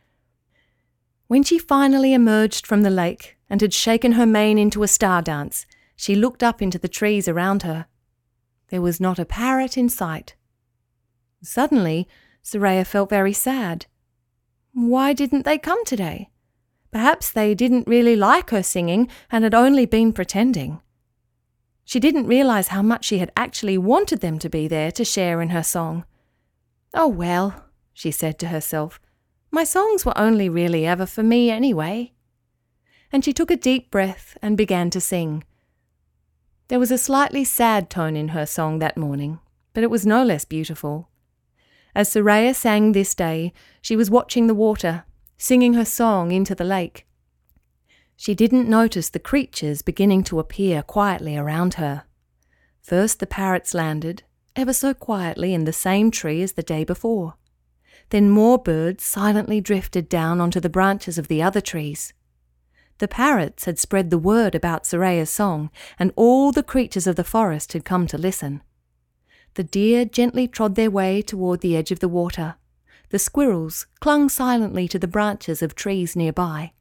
When 1.26 1.42
she 1.42 1.58
finally 1.58 2.14
emerged 2.14 2.66
from 2.66 2.82
the 2.82 2.90
lake 2.90 3.36
and 3.50 3.60
had 3.60 3.74
shaken 3.74 4.12
her 4.12 4.26
mane 4.26 4.58
into 4.58 4.82
a 4.82 4.88
star 4.88 5.22
dance, 5.22 5.66
she 5.96 6.14
looked 6.14 6.42
up 6.42 6.62
into 6.62 6.78
the 6.78 6.88
trees 6.88 7.26
around 7.26 7.64
her 7.64 7.86
there 8.68 8.82
was 8.82 9.00
not 9.00 9.18
a 9.18 9.24
parrot 9.24 9.76
in 9.76 9.88
sight. 9.88 10.34
Suddenly, 11.42 12.06
Soraya 12.42 12.86
felt 12.86 13.10
very 13.10 13.32
sad. 13.32 13.86
Why 14.80 15.12
didn't 15.12 15.44
they 15.44 15.58
come 15.58 15.84
today? 15.84 16.30
Perhaps 16.92 17.32
they 17.32 17.52
didn't 17.52 17.88
really 17.88 18.14
like 18.14 18.50
her 18.50 18.62
singing 18.62 19.08
and 19.28 19.42
had 19.42 19.52
only 19.52 19.86
been 19.86 20.12
pretending. 20.12 20.80
She 21.84 21.98
didn't 21.98 22.28
realize 22.28 22.68
how 22.68 22.82
much 22.82 23.06
she 23.06 23.18
had 23.18 23.32
actually 23.36 23.76
wanted 23.76 24.20
them 24.20 24.38
to 24.38 24.48
be 24.48 24.68
there 24.68 24.92
to 24.92 25.04
share 25.04 25.42
in 25.42 25.48
her 25.48 25.64
song. 25.64 26.04
Oh 26.94 27.08
well, 27.08 27.64
she 27.92 28.12
said 28.12 28.38
to 28.38 28.48
herself, 28.48 29.00
my 29.50 29.64
songs 29.64 30.06
were 30.06 30.16
only 30.16 30.48
really 30.48 30.86
ever 30.86 31.06
for 31.06 31.24
me 31.24 31.50
anyway. 31.50 32.12
And 33.10 33.24
she 33.24 33.32
took 33.32 33.50
a 33.50 33.56
deep 33.56 33.90
breath 33.90 34.38
and 34.40 34.56
began 34.56 34.90
to 34.90 35.00
sing. 35.00 35.42
There 36.68 36.78
was 36.78 36.92
a 36.92 36.98
slightly 36.98 37.42
sad 37.42 37.90
tone 37.90 38.14
in 38.14 38.28
her 38.28 38.46
song 38.46 38.78
that 38.78 38.96
morning, 38.96 39.40
but 39.74 39.82
it 39.82 39.90
was 39.90 40.06
no 40.06 40.22
less 40.22 40.44
beautiful. 40.44 41.08
As 41.98 42.10
Soraya 42.10 42.54
sang 42.54 42.92
this 42.92 43.12
day, 43.12 43.52
she 43.82 43.96
was 43.96 44.08
watching 44.08 44.46
the 44.46 44.54
water, 44.54 45.02
singing 45.36 45.74
her 45.74 45.84
song 45.84 46.30
into 46.30 46.54
the 46.54 46.62
lake. 46.62 47.08
She 48.16 48.36
didn't 48.36 48.68
notice 48.68 49.10
the 49.10 49.18
creatures 49.18 49.82
beginning 49.82 50.22
to 50.24 50.38
appear 50.38 50.84
quietly 50.84 51.36
around 51.36 51.74
her. 51.74 52.04
First 52.80 53.18
the 53.18 53.26
parrots 53.26 53.74
landed, 53.74 54.22
ever 54.54 54.72
so 54.72 54.94
quietly 54.94 55.52
in 55.52 55.64
the 55.64 55.72
same 55.72 56.12
tree 56.12 56.40
as 56.40 56.52
the 56.52 56.62
day 56.62 56.84
before. 56.84 57.34
Then 58.10 58.30
more 58.30 58.60
birds 58.60 59.02
silently 59.02 59.60
drifted 59.60 60.08
down 60.08 60.40
onto 60.40 60.60
the 60.60 60.70
branches 60.70 61.18
of 61.18 61.26
the 61.26 61.42
other 61.42 61.60
trees. 61.60 62.12
The 62.98 63.08
parrots 63.08 63.64
had 63.64 63.76
spread 63.76 64.10
the 64.10 64.18
word 64.18 64.54
about 64.54 64.84
Soraya's 64.84 65.30
song, 65.30 65.68
and 65.98 66.12
all 66.14 66.52
the 66.52 66.62
creatures 66.62 67.08
of 67.08 67.16
the 67.16 67.24
forest 67.24 67.72
had 67.72 67.84
come 67.84 68.06
to 68.06 68.16
listen. 68.16 68.62
The 69.54 69.64
deer 69.64 70.04
gently 70.04 70.46
trod 70.46 70.74
their 70.74 70.90
way 70.90 71.22
toward 71.22 71.60
the 71.60 71.76
edge 71.76 71.90
of 71.90 72.00
the 72.00 72.08
water. 72.08 72.56
The 73.10 73.18
squirrels 73.18 73.86
clung 74.00 74.28
silently 74.28 74.86
to 74.88 74.98
the 74.98 75.08
branches 75.08 75.62
of 75.62 75.74
trees 75.74 76.14
nearby. 76.14 76.72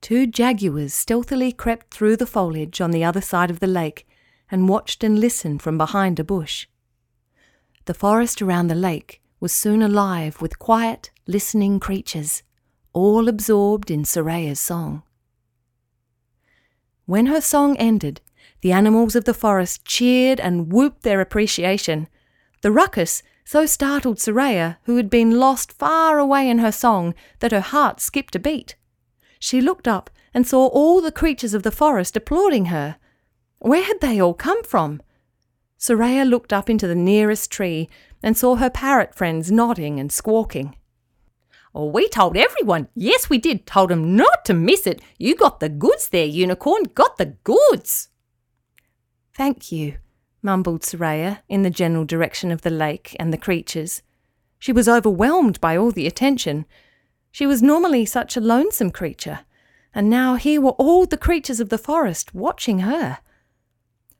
Two 0.00 0.26
jaguars 0.26 0.94
stealthily 0.94 1.52
crept 1.52 1.92
through 1.92 2.16
the 2.16 2.26
foliage 2.26 2.80
on 2.80 2.90
the 2.90 3.04
other 3.04 3.20
side 3.20 3.50
of 3.50 3.60
the 3.60 3.66
lake 3.66 4.06
and 4.50 4.68
watched 4.68 5.02
and 5.02 5.18
listened 5.18 5.62
from 5.62 5.76
behind 5.76 6.20
a 6.20 6.24
bush. 6.24 6.66
The 7.86 7.94
forest 7.94 8.40
around 8.42 8.68
the 8.68 8.74
lake 8.74 9.22
was 9.40 9.52
soon 9.52 9.82
alive 9.82 10.40
with 10.40 10.58
quiet, 10.58 11.10
listening 11.26 11.80
creatures, 11.80 12.42
all 12.92 13.28
absorbed 13.28 13.90
in 13.90 14.04
Soraya's 14.04 14.60
song. 14.60 15.02
When 17.06 17.26
her 17.26 17.40
song 17.40 17.76
ended, 17.78 18.20
the 18.60 18.72
animals 18.72 19.14
of 19.14 19.24
the 19.24 19.34
forest 19.34 19.84
cheered 19.84 20.40
and 20.40 20.72
whooped 20.72 21.02
their 21.02 21.20
appreciation. 21.20 22.08
The 22.62 22.72
ruckus 22.72 23.22
so 23.44 23.64
startled 23.64 24.18
Soraya, 24.18 24.76
who 24.82 24.96
had 24.96 25.08
been 25.08 25.38
lost 25.38 25.72
far 25.72 26.18
away 26.18 26.50
in 26.50 26.58
her 26.58 26.70
song, 26.70 27.14
that 27.38 27.50
her 27.50 27.62
heart 27.62 27.98
skipped 27.98 28.36
a 28.36 28.38
beat. 28.38 28.76
She 29.38 29.62
looked 29.62 29.88
up 29.88 30.10
and 30.34 30.46
saw 30.46 30.66
all 30.66 31.00
the 31.00 31.10
creatures 31.10 31.54
of 31.54 31.62
the 31.62 31.70
forest 31.70 32.14
applauding 32.14 32.66
her. 32.66 32.96
Where 33.58 33.82
had 33.82 34.02
they 34.02 34.20
all 34.20 34.34
come 34.34 34.62
from? 34.64 35.00
Soraya 35.78 36.28
looked 36.28 36.52
up 36.52 36.68
into 36.68 36.86
the 36.86 36.94
nearest 36.94 37.50
tree 37.50 37.88
and 38.22 38.36
saw 38.36 38.56
her 38.56 38.68
parrot 38.68 39.14
friends 39.14 39.50
nodding 39.50 39.98
and 39.98 40.12
squawking. 40.12 40.76
Oh, 41.74 41.86
we 41.86 42.08
told 42.08 42.36
everyone. 42.36 42.88
Yes, 42.94 43.30
we 43.30 43.38
did. 43.38 43.66
Told 43.66 43.90
'em 43.90 44.14
not 44.14 44.44
to 44.44 44.52
miss 44.52 44.86
it. 44.86 45.00
You 45.16 45.34
got 45.34 45.60
the 45.60 45.68
goods 45.68 46.08
there, 46.08 46.26
Unicorn. 46.26 46.82
Got 46.94 47.16
the 47.16 47.36
goods. 47.44 48.08
Thank 49.38 49.70
you, 49.70 49.98
mumbled 50.42 50.82
Soraya 50.82 51.42
in 51.48 51.62
the 51.62 51.70
general 51.70 52.04
direction 52.04 52.50
of 52.50 52.62
the 52.62 52.70
lake 52.70 53.14
and 53.20 53.32
the 53.32 53.38
creatures. 53.38 54.02
She 54.58 54.72
was 54.72 54.88
overwhelmed 54.88 55.60
by 55.60 55.76
all 55.76 55.92
the 55.92 56.08
attention. 56.08 56.66
She 57.30 57.46
was 57.46 57.62
normally 57.62 58.04
such 58.04 58.36
a 58.36 58.40
lonesome 58.40 58.90
creature, 58.90 59.42
and 59.94 60.10
now 60.10 60.34
here 60.34 60.60
were 60.60 60.72
all 60.72 61.06
the 61.06 61.16
creatures 61.16 61.60
of 61.60 61.68
the 61.68 61.78
forest 61.78 62.34
watching 62.34 62.80
her. 62.80 63.18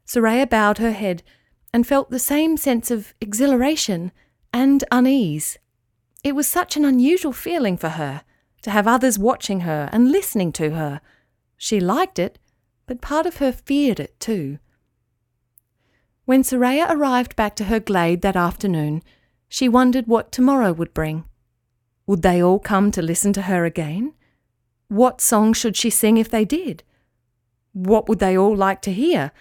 Soraya 0.07 0.49
bowed 0.49 0.79
her 0.79 0.93
head 0.93 1.25
and 1.75 1.85
felt 1.85 2.11
the 2.11 2.21
same 2.21 2.57
sense 2.57 2.89
of 2.89 3.13
exhilaration 3.21 4.13
and 4.53 4.85
unease. 4.93 5.59
It 6.23 6.37
was 6.37 6.47
such 6.47 6.77
an 6.77 6.85
unusual 6.85 7.33
feeling 7.33 7.77
for 7.77 7.89
her 7.89 8.23
to 8.63 8.71
have 8.71 8.87
others 8.87 9.19
watching 9.19 9.61
her 9.61 9.89
and 9.91 10.13
listening 10.13 10.53
to 10.53 10.77
her. 10.77 11.01
She 11.57 11.81
liked 11.81 12.21
it, 12.21 12.39
but 12.87 13.01
part 13.01 13.27
of 13.27 13.39
her 13.39 13.51
feared 13.51 13.99
it 13.99 14.21
too. 14.21 14.61
When 16.29 16.43
Soraya 16.43 16.91
arrived 16.91 17.37
back 17.37 17.57
to 17.57 17.65
her 17.65 17.81
glade 17.81 18.21
that 18.21 18.37
afternoon, 18.37 19.03
she 19.49 19.67
wondered 19.67 20.07
what 20.07 20.31
tomorrow 20.31 20.75
would 20.75 20.93
bring. 20.93 21.25
Would 22.07 22.21
they 22.21 22.43
all 22.43 22.59
come 22.59 22.91
to 22.91 23.01
listen 23.01 23.33
to 23.33 23.49
her 23.49 23.65
again? 23.65 24.13
What 24.89 25.23
song 25.23 25.55
should 25.55 25.75
she 25.75 25.89
sing 25.89 26.19
if 26.19 26.29
they 26.29 26.45
did? 26.45 26.83
What 27.73 28.11
would 28.11 28.19
they 28.19 28.37
all 28.37 28.55
like 28.55 28.83
to 28.83 28.93
hear? 28.93 29.33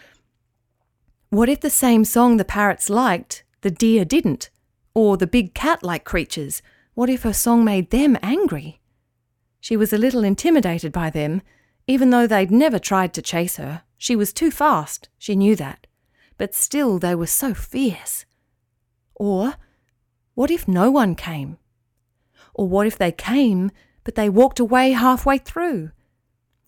What 1.29 1.49
if 1.49 1.59
the 1.59 1.69
same 1.69 2.05
song 2.05 2.37
the 2.37 2.45
parrots 2.45 2.89
liked, 2.89 3.43
the 3.63 3.69
deer 3.69 4.05
didn't? 4.05 4.49
Or 4.93 5.17
the 5.17 5.27
big 5.27 5.53
cat 5.53 5.83
like 5.83 6.05
creatures, 6.05 6.61
what 6.93 7.09
if 7.09 7.23
her 7.23 7.33
song 7.33 7.65
made 7.65 7.89
them 7.89 8.17
angry? 8.21 8.79
She 9.59 9.75
was 9.75 9.91
a 9.91 9.97
little 9.97 10.23
intimidated 10.23 10.93
by 10.93 11.09
them, 11.09 11.41
even 11.85 12.11
though 12.11 12.27
they'd 12.27 12.49
never 12.49 12.79
tried 12.79 13.13
to 13.15 13.21
chase 13.21 13.57
her. 13.57 13.81
She 13.97 14.15
was 14.15 14.31
too 14.31 14.51
fast, 14.51 15.09
she 15.17 15.35
knew 15.35 15.57
that. 15.57 15.86
But 16.37 16.53
still, 16.53 16.99
they 16.99 17.15
were 17.15 17.27
so 17.27 17.53
fierce. 17.53 18.25
Or, 19.15 19.55
what 20.35 20.51
if 20.51 20.67
no 20.67 20.91
one 20.91 21.15
came? 21.15 21.57
Or 22.53 22.67
what 22.67 22.87
if 22.87 22.97
they 22.97 23.11
came, 23.11 23.71
but 24.03 24.15
they 24.15 24.29
walked 24.29 24.59
away 24.59 24.91
halfway 24.91 25.37
through? 25.39 25.91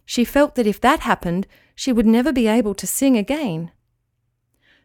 She 0.06 0.26
felt 0.26 0.56
that 0.56 0.66
if 0.66 0.82
that 0.82 1.02
happened, 1.02 1.46
she 1.76 1.94
would 1.94 2.08
never 2.08 2.34
be 2.34 2.48
able 2.48 2.74
to 2.74 2.88
sing 2.88 3.16
again. 3.16 3.72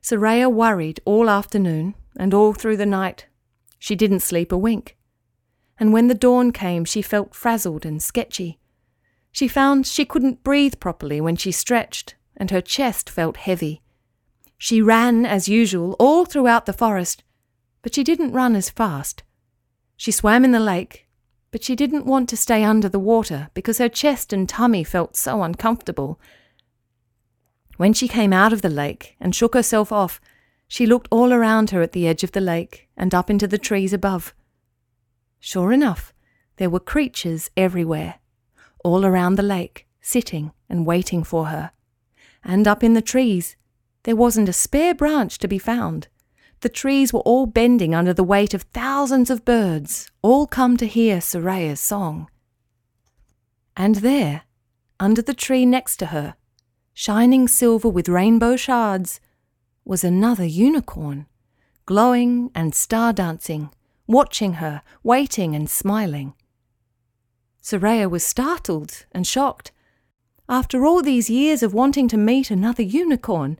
Soraya 0.03 0.53
worried 0.53 1.01
all 1.07 1.31
afternoon 1.31 1.95
and 2.17 2.35
all 2.35 2.53
through 2.53 2.77
the 2.77 2.85
night. 2.85 3.27
She 3.79 3.97
didn't 3.97 4.21
sleep 4.21 4.53
a 4.53 4.59
wink. 4.59 4.97
And 5.79 5.93
when 5.93 6.09
the 6.09 6.15
dawn 6.15 6.53
came, 6.53 6.85
she 6.85 7.01
felt 7.01 7.35
frazzled 7.35 7.87
and 7.87 8.03
sketchy. 8.03 8.61
She 9.33 9.49
found 9.49 9.87
she 9.87 10.05
couldn't 10.05 10.45
breathe 10.45 10.75
properly 10.79 11.21
when 11.21 11.37
she 11.37 11.51
stretched, 11.51 12.15
and 12.37 12.51
her 12.51 12.61
chest 12.61 13.09
felt 13.11 13.39
heavy. 13.39 13.83
She 14.65 14.81
ran, 14.81 15.27
as 15.27 15.47
usual, 15.47 15.95
all 15.99 16.25
throughout 16.25 16.65
the 16.65 16.73
forest, 16.73 17.23
but 17.83 17.95
she 17.95 18.03
didn't 18.03 18.33
run 18.33 18.57
as 18.57 18.71
fast. 18.71 19.23
She 19.95 20.11
swam 20.11 20.43
in 20.43 20.53
the 20.53 20.59
lake, 20.59 21.07
but 21.51 21.63
she 21.63 21.77
didn't 21.77 22.07
want 22.07 22.31
to 22.31 22.37
stay 22.39 22.65
under 22.65 22.89
the 22.89 22.99
water 22.99 23.51
because 23.53 23.77
her 23.77 23.91
chest 23.91 24.33
and 24.33 24.49
tummy 24.49 24.83
felt 24.83 25.19
so 25.19 25.43
uncomfortable. 25.43 26.19
When 27.77 27.93
she 27.93 28.09
came 28.09 28.33
out 28.33 28.55
of 28.55 28.63
the 28.63 28.71
lake 28.71 29.17
and 29.21 29.35
shook 29.35 29.53
herself 29.53 29.93
off, 29.93 30.19
she 30.67 30.87
looked 30.87 31.09
all 31.11 31.31
around 31.31 31.69
her 31.69 31.83
at 31.83 31.93
the 31.93 32.09
edge 32.09 32.25
of 32.25 32.33
the 32.33 32.41
lake 32.41 32.89
and 32.97 33.15
up 33.15 33.29
into 33.29 33.47
the 33.47 33.59
trees 33.59 33.93
above. 33.93 34.35
Sure 35.41 35.73
enough, 35.73 36.15
there 36.57 36.71
were 36.71 36.81
creatures 36.81 37.51
everywhere, 37.55 38.15
all 38.83 39.05
around 39.05 39.35
the 39.35 39.43
lake, 39.43 39.87
sitting 40.01 40.53
and 40.71 40.87
waiting 40.87 41.23
for 41.23 41.49
her. 41.49 41.73
And 42.43 42.67
up 42.67 42.83
in 42.83 42.95
the 42.95 43.03
trees, 43.03 43.57
there 44.05 44.17
wasn't 44.17 44.49
a 44.49 44.53
spare 44.53 44.95
branch 44.95 45.39
to 45.39 45.49
be 45.49 45.59
found. 45.59 46.09
The 46.61 46.69
trees 46.69 47.13
were 47.13 47.21
all 47.21 47.47
bending 47.47 47.95
under 47.95 48.15
the 48.15 48.25
weight 48.25 48.55
of 48.55 48.63
thousands 48.63 49.29
of 49.29 49.45
birds, 49.45 50.11
all 50.23 50.47
come 50.47 50.77
to 50.79 50.87
hear 50.87 51.19
Soraya's 51.19 51.81
song. 51.81 52.29
And 53.77 53.97
there, 53.97 54.43
under 55.01 55.21
the 55.21 55.35
tree 55.35 55.67
next 55.67 55.97
to 55.97 56.07
her, 56.07 56.37
shining 56.95 57.49
silver 57.49 57.89
with 57.89 58.09
rainbow 58.09 58.57
shards, 58.57 59.21
was 59.85 60.05
another 60.05 60.47
unicorn, 60.47 61.27
glowing 61.85 62.51
and 62.55 62.75
star 62.75 63.13
dancing, 63.13 63.71
watching 64.07 64.55
her, 64.55 64.83
waiting 65.03 65.55
and 65.55 65.69
smiling. 65.69 66.35
Soraya 67.63 68.09
was 68.09 68.25
startled 68.25 69.07
and 69.13 69.27
shocked. 69.27 69.73
After 70.49 70.85
all 70.85 71.03
these 71.03 71.31
years 71.31 71.63
of 71.63 71.75
wanting 71.75 72.09
to 72.09 72.17
meet 72.17 72.51
another 72.51 72.83
unicorn, 72.83 73.59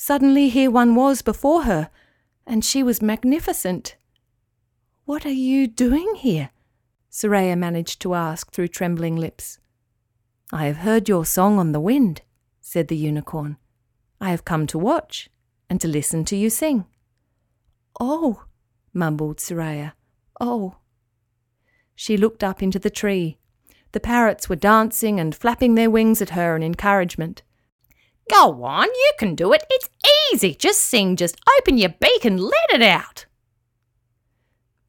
Suddenly 0.00 0.48
here 0.48 0.70
one 0.70 0.94
was 0.94 1.22
before 1.22 1.64
her, 1.64 1.90
and 2.46 2.64
she 2.64 2.84
was 2.84 3.02
magnificent. 3.02 3.96
What 5.06 5.26
are 5.26 5.32
you 5.32 5.66
doing 5.66 6.14
here? 6.14 6.50
Soraya 7.10 7.58
managed 7.58 8.00
to 8.02 8.14
ask 8.14 8.52
through 8.52 8.68
trembling 8.68 9.16
lips. 9.16 9.58
I 10.52 10.66
have 10.66 10.78
heard 10.78 11.08
your 11.08 11.24
song 11.26 11.58
on 11.58 11.72
the 11.72 11.80
wind, 11.80 12.22
said 12.60 12.86
the 12.86 12.96
unicorn. 12.96 13.56
I 14.20 14.30
have 14.30 14.44
come 14.44 14.68
to 14.68 14.78
watch 14.78 15.30
and 15.68 15.80
to 15.80 15.88
listen 15.88 16.24
to 16.26 16.36
you 16.36 16.48
sing. 16.48 16.84
Oh, 17.98 18.44
mumbled 18.94 19.38
Soraya. 19.38 19.94
Oh. 20.40 20.76
She 21.96 22.16
looked 22.16 22.44
up 22.44 22.62
into 22.62 22.78
the 22.78 22.88
tree. 22.88 23.38
The 23.90 23.98
parrots 23.98 24.48
were 24.48 24.54
dancing 24.54 25.18
and 25.18 25.34
flapping 25.34 25.74
their 25.74 25.90
wings 25.90 26.22
at 26.22 26.30
her 26.30 26.54
in 26.54 26.62
encouragement. 26.62 27.42
Go 28.30 28.62
on, 28.64 28.86
you 28.86 29.12
can 29.18 29.34
do 29.34 29.52
it. 29.52 29.64
It's 29.70 29.88
easy. 30.32 30.54
Just 30.54 30.80
sing, 30.80 31.16
just 31.16 31.40
open 31.58 31.78
your 31.78 31.94
beak 32.00 32.24
and 32.24 32.40
let 32.40 32.70
it 32.72 32.82
out. 32.82 33.26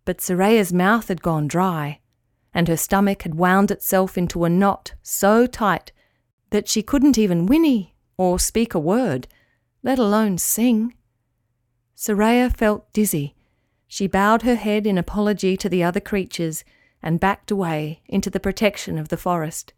But 0.05 0.17
Soraya's 0.17 0.74
mouth 0.74 1.08
had 1.08 1.22
gone 1.22 1.48
dry, 1.48 2.00
and 2.53 2.67
her 2.67 2.77
stomach 2.77 3.22
had 3.24 3.36
wound 3.36 3.72
itself 3.72 4.17
into 4.17 4.43
a 4.43 4.50
knot 4.50 4.93
so 5.01 5.46
tight 5.46 5.91
that 6.50 6.67
she 6.67 6.81
couldn't 6.81 7.17
even 7.17 7.46
whinny 7.46 7.96
or 8.17 8.39
speak 8.39 8.74
a 8.74 8.79
word, 8.79 9.27
let 9.84 10.00
alone 10.00 10.38
sing. 10.38 10.93
Soraya 11.96 12.55
felt 12.55 12.91
dizzy. 12.91 13.36
She 13.88 14.08
bowed 14.08 14.41
her 14.41 14.55
head 14.55 14.86
in 14.86 14.98
apology 14.98 15.55
to 15.58 15.69
the 15.69 15.84
other 15.84 16.00
creatures 16.00 16.63
and 17.01 17.19
backed 17.19 17.51
away 17.51 18.01
into 18.08 18.29
the 18.29 18.39
protection 18.39 18.98
of 18.98 19.10
the 19.10 19.17
forest. 19.17 19.74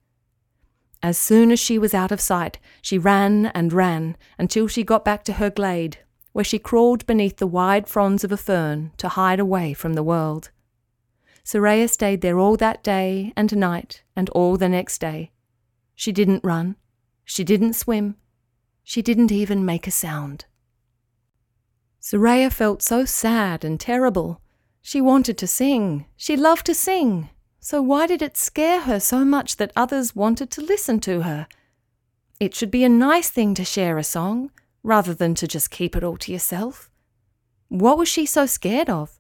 As 1.04 1.18
soon 1.18 1.52
as 1.52 1.60
she 1.60 1.80
was 1.80 1.94
out 1.94 2.12
of 2.12 2.22
sight, 2.22 2.60
she 2.82 2.98
ran 2.98 3.48
and 3.48 3.74
ran 3.74 4.16
until 4.38 4.68
she 4.68 4.84
got 4.84 5.04
back 5.04 5.24
to 5.24 5.34
her 5.34 5.50
glade, 5.50 5.98
where 6.32 6.46
she 6.46 6.60
crawled 6.60 7.06
beneath 7.08 7.38
the 7.38 7.48
wide 7.48 7.88
fronds 7.88 8.24
of 8.24 8.32
a 8.32 8.38
fern 8.38 8.92
to 8.98 9.10
hide 9.10 9.40
away 9.40 9.74
from 9.74 9.94
the 9.94 10.04
world. 10.04 10.52
Soraya 11.44 11.90
stayed 11.90 12.22
there 12.22 12.38
all 12.38 12.56
that 12.58 12.84
day 12.84 13.34
and 13.36 13.56
night 13.56 14.04
and 14.16 14.30
all 14.30 14.58
the 14.58 14.70
next 14.70 15.00
day. 15.00 15.32
She 15.96 16.12
didn't 16.12 16.44
run. 16.44 16.76
She 17.26 17.44
didn't 17.44 17.74
swim. 17.74 18.16
She 18.84 19.02
didn't 19.02 19.32
even 19.32 19.66
make 19.66 19.88
a 19.88 19.92
sound. 19.92 20.46
Soraya 22.00 22.52
felt 22.52 22.82
so 22.82 23.06
sad 23.06 23.64
and 23.64 23.80
terrible. 23.80 24.42
She 24.82 25.02
wanted 25.02 25.38
to 25.40 25.48
sing. 25.48 26.06
She 26.16 26.36
loved 26.36 26.66
to 26.68 26.76
sing. 26.76 27.30
So 27.64 27.80
why 27.80 28.08
did 28.08 28.24
it 28.24 28.38
scare 28.38 28.82
her 28.82 29.00
so 29.00 29.24
much 29.24 29.58
that 29.58 29.72
others 29.76 30.16
wanted 30.16 30.50
to 30.52 30.62
listen 30.62 31.00
to 31.02 31.22
her? 31.22 31.48
It 32.40 32.56
should 32.56 32.72
be 32.72 32.84
a 32.84 32.90
nice 32.90 33.30
thing 33.30 33.54
to 33.54 33.64
share 33.64 34.00
a 34.00 34.04
song, 34.04 34.50
rather 34.82 35.14
than 35.14 35.36
to 35.36 35.48
just 35.48 35.70
keep 35.70 35.96
it 35.96 36.04
all 36.04 36.18
to 36.18 36.32
yourself. 36.32 36.90
What 37.70 38.00
was 38.00 38.10
she 38.10 38.26
so 38.26 38.48
scared 38.48 38.90
of? 38.90 39.20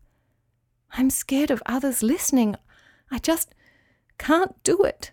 I'm 0.97 1.11
scared 1.11 1.51
of 1.51 1.61
others 1.67 2.01
listening. 2.01 2.55
I 3.11 3.19
just 3.19 3.53
can't 4.17 4.61
do 4.63 4.81
it. 4.81 5.11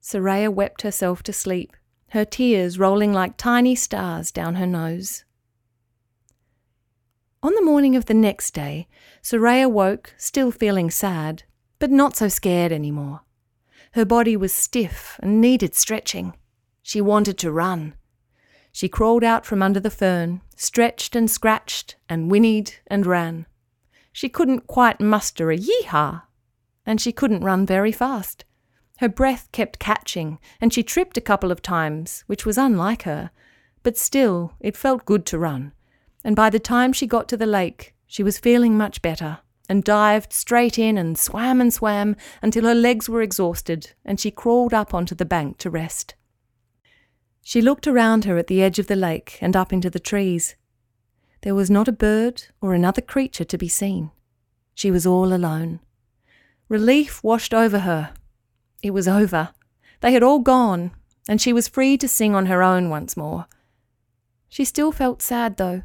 Soraya 0.00 0.48
wept 0.48 0.82
herself 0.82 1.24
to 1.24 1.32
sleep, 1.32 1.76
her 2.10 2.24
tears 2.24 2.78
rolling 2.78 3.12
like 3.12 3.36
tiny 3.36 3.74
stars 3.74 4.30
down 4.30 4.54
her 4.54 4.66
nose. 4.66 5.24
On 7.42 7.52
the 7.56 7.64
morning 7.64 7.96
of 7.96 8.06
the 8.06 8.14
next 8.14 8.52
day, 8.54 8.86
Soraya 9.22 9.68
woke, 9.68 10.14
still 10.16 10.52
feeling 10.52 10.88
sad, 10.88 11.42
but 11.84 11.90
not 11.90 12.16
so 12.16 12.28
scared 12.28 12.72
anymore. 12.72 13.20
Her 13.92 14.06
body 14.06 14.38
was 14.38 14.54
stiff 14.54 15.20
and 15.22 15.38
needed 15.38 15.74
stretching. 15.74 16.32
She 16.82 17.02
wanted 17.02 17.36
to 17.36 17.52
run. 17.52 17.92
She 18.72 18.88
crawled 18.88 19.22
out 19.22 19.44
from 19.44 19.62
under 19.62 19.80
the 19.80 19.90
fern, 19.90 20.40
stretched 20.56 21.14
and 21.14 21.30
scratched, 21.30 21.96
and 22.08 22.30
whinnied 22.30 22.76
and 22.86 23.04
ran. 23.04 23.44
She 24.14 24.30
couldn't 24.30 24.66
quite 24.66 24.98
muster 24.98 25.50
a 25.50 25.58
yee-haw, 25.58 26.22
and 26.86 27.02
she 27.02 27.12
couldn't 27.12 27.44
run 27.44 27.66
very 27.66 27.92
fast. 27.92 28.46
Her 29.00 29.08
breath 29.10 29.52
kept 29.52 29.78
catching, 29.78 30.38
and 30.62 30.72
she 30.72 30.82
tripped 30.82 31.18
a 31.18 31.28
couple 31.30 31.52
of 31.52 31.60
times, 31.60 32.24
which 32.26 32.46
was 32.46 32.56
unlike 32.56 33.02
her, 33.02 33.30
but 33.82 33.98
still 33.98 34.54
it 34.58 34.74
felt 34.74 35.04
good 35.04 35.26
to 35.26 35.38
run, 35.38 35.74
and 36.24 36.34
by 36.34 36.48
the 36.48 36.58
time 36.58 36.94
she 36.94 37.06
got 37.06 37.28
to 37.28 37.36
the 37.36 37.44
lake, 37.44 37.94
she 38.06 38.22
was 38.22 38.38
feeling 38.38 38.74
much 38.74 39.02
better 39.02 39.40
and 39.68 39.84
dived 39.84 40.32
straight 40.32 40.78
in 40.78 40.98
and 40.98 41.18
swam 41.18 41.60
and 41.60 41.72
swam 41.72 42.16
until 42.42 42.64
her 42.64 42.74
legs 42.74 43.08
were 43.08 43.22
exhausted 43.22 43.92
and 44.04 44.20
she 44.20 44.30
crawled 44.30 44.74
up 44.74 44.92
onto 44.92 45.14
the 45.14 45.24
bank 45.24 45.58
to 45.58 45.70
rest. 45.70 46.14
She 47.42 47.60
looked 47.60 47.86
around 47.86 48.24
her 48.24 48.38
at 48.38 48.46
the 48.46 48.62
edge 48.62 48.78
of 48.78 48.86
the 48.86 48.96
lake 48.96 49.38
and 49.40 49.56
up 49.56 49.72
into 49.72 49.90
the 49.90 50.00
trees. 50.00 50.56
There 51.42 51.54
was 51.54 51.70
not 51.70 51.88
a 51.88 51.92
bird 51.92 52.44
or 52.60 52.74
another 52.74 53.02
creature 53.02 53.44
to 53.44 53.58
be 53.58 53.68
seen. 53.68 54.10
She 54.74 54.90
was 54.90 55.06
all 55.06 55.32
alone. 55.32 55.80
Relief 56.68 57.22
washed 57.22 57.52
over 57.52 57.80
her. 57.80 58.14
It 58.82 58.92
was 58.92 59.06
over. 59.06 59.50
They 60.00 60.12
had 60.12 60.22
all 60.22 60.38
gone, 60.38 60.92
and 61.28 61.40
she 61.40 61.52
was 61.52 61.68
free 61.68 61.96
to 61.98 62.08
sing 62.08 62.34
on 62.34 62.46
her 62.46 62.62
own 62.62 62.88
once 62.88 63.16
more. 63.16 63.46
She 64.48 64.64
still 64.64 64.90
felt 64.90 65.20
sad, 65.20 65.56
though 65.58 65.82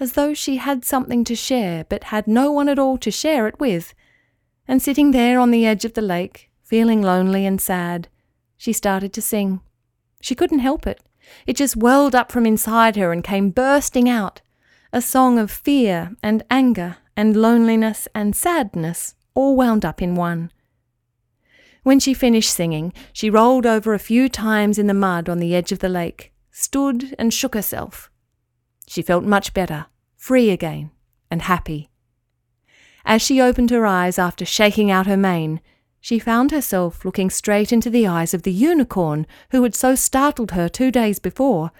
as 0.00 0.12
though 0.12 0.34
she 0.34 0.56
had 0.56 0.84
something 0.84 1.24
to 1.24 1.34
share 1.34 1.84
but 1.84 2.04
had 2.04 2.26
no 2.26 2.50
one 2.50 2.68
at 2.68 2.78
all 2.78 2.98
to 2.98 3.10
share 3.10 3.46
it 3.46 3.58
with. 3.58 3.94
And 4.66 4.80
sitting 4.80 5.10
there 5.10 5.38
on 5.38 5.50
the 5.50 5.66
edge 5.66 5.84
of 5.84 5.94
the 5.94 6.02
lake, 6.02 6.50
feeling 6.62 7.02
lonely 7.02 7.44
and 7.46 7.60
sad, 7.60 8.08
she 8.56 8.72
started 8.72 9.12
to 9.12 9.22
sing. 9.22 9.60
She 10.20 10.34
couldn't 10.34 10.60
help 10.60 10.86
it. 10.86 11.00
It 11.46 11.56
just 11.56 11.76
welled 11.76 12.14
up 12.14 12.32
from 12.32 12.46
inside 12.46 12.96
her 12.96 13.12
and 13.12 13.22
came 13.22 13.50
bursting 13.50 14.08
out. 14.08 14.40
A 14.92 15.02
song 15.02 15.38
of 15.38 15.50
fear 15.50 16.12
and 16.22 16.42
anger 16.50 16.96
and 17.16 17.36
loneliness 17.36 18.08
and 18.14 18.34
sadness, 18.34 19.14
all 19.34 19.56
wound 19.56 19.84
up 19.84 20.00
in 20.00 20.14
one. 20.14 20.50
When 21.82 22.00
she 22.00 22.14
finished 22.14 22.52
singing, 22.52 22.92
she 23.12 23.28
rolled 23.28 23.66
over 23.66 23.92
a 23.92 23.98
few 23.98 24.28
times 24.28 24.78
in 24.78 24.86
the 24.86 24.94
mud 24.94 25.28
on 25.28 25.38
the 25.38 25.54
edge 25.54 25.70
of 25.72 25.80
the 25.80 25.88
lake, 25.88 26.32
stood 26.50 27.14
and 27.18 27.32
shook 27.32 27.54
herself. 27.54 28.10
She 28.86 29.02
felt 29.02 29.24
much 29.24 29.54
better, 29.54 29.86
free 30.16 30.50
again, 30.50 30.90
and 31.30 31.42
happy. 31.42 31.90
As 33.04 33.20
she 33.20 33.40
opened 33.40 33.70
her 33.70 33.86
eyes 33.86 34.18
after 34.18 34.44
shaking 34.44 34.90
out 34.90 35.06
her 35.06 35.16
mane, 35.16 35.60
she 36.00 36.18
found 36.18 36.50
herself 36.50 37.04
looking 37.04 37.30
straight 37.30 37.72
into 37.72 37.88
the 37.88 38.06
eyes 38.06 38.34
of 38.34 38.42
the 38.42 38.52
unicorn 38.52 39.26
who 39.50 39.62
had 39.62 39.74
so 39.74 39.94
startled 39.94 40.50
her 40.50 40.68
two 40.68 40.90
days 40.90 41.18
before. 41.18 41.70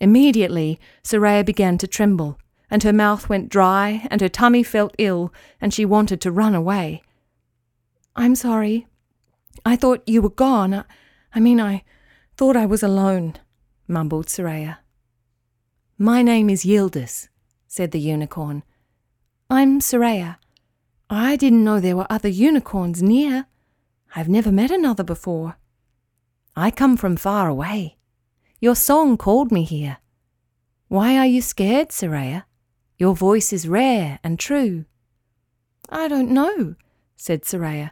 Immediately, 0.00 0.80
Soraya 1.04 1.44
began 1.44 1.78
to 1.78 1.86
tremble, 1.86 2.38
and 2.70 2.82
her 2.82 2.92
mouth 2.92 3.28
went 3.28 3.48
dry, 3.48 4.06
and 4.10 4.20
her 4.20 4.28
tummy 4.28 4.62
felt 4.62 4.94
ill, 4.98 5.32
and 5.60 5.72
she 5.72 5.84
wanted 5.84 6.20
to 6.20 6.32
run 6.32 6.54
away. 6.54 7.02
I'm 8.16 8.34
sorry. 8.34 8.86
I 9.64 9.76
thought 9.76 10.02
you 10.06 10.20
were 10.20 10.30
gone. 10.30 10.84
I 11.32 11.40
mean, 11.40 11.60
I 11.60 11.84
thought 12.36 12.56
I 12.56 12.66
was 12.66 12.82
alone, 12.82 13.34
mumbled 13.86 14.26
Soraya. 14.26 14.78
My 16.00 16.22
name 16.22 16.48
is 16.48 16.64
Yildiz, 16.64 17.26
said 17.66 17.90
the 17.90 17.98
unicorn. 17.98 18.62
I'm 19.50 19.80
Soraya. 19.80 20.36
I 21.10 21.34
didn't 21.34 21.64
know 21.64 21.80
there 21.80 21.96
were 21.96 22.06
other 22.08 22.28
unicorns 22.28 23.02
near. 23.02 23.46
I've 24.14 24.28
never 24.28 24.52
met 24.52 24.70
another 24.70 25.02
before. 25.02 25.56
I 26.54 26.70
come 26.70 26.96
from 26.96 27.16
far 27.16 27.48
away. 27.48 27.96
Your 28.60 28.76
song 28.76 29.16
called 29.16 29.50
me 29.50 29.64
here. 29.64 29.96
Why 30.86 31.18
are 31.18 31.26
you 31.26 31.42
scared, 31.42 31.88
Soraya? 31.88 32.44
Your 32.96 33.16
voice 33.16 33.52
is 33.52 33.66
rare 33.66 34.20
and 34.22 34.38
true. 34.38 34.84
I 35.88 36.06
don't 36.06 36.30
know, 36.30 36.76
said 37.16 37.42
Soraya. 37.42 37.90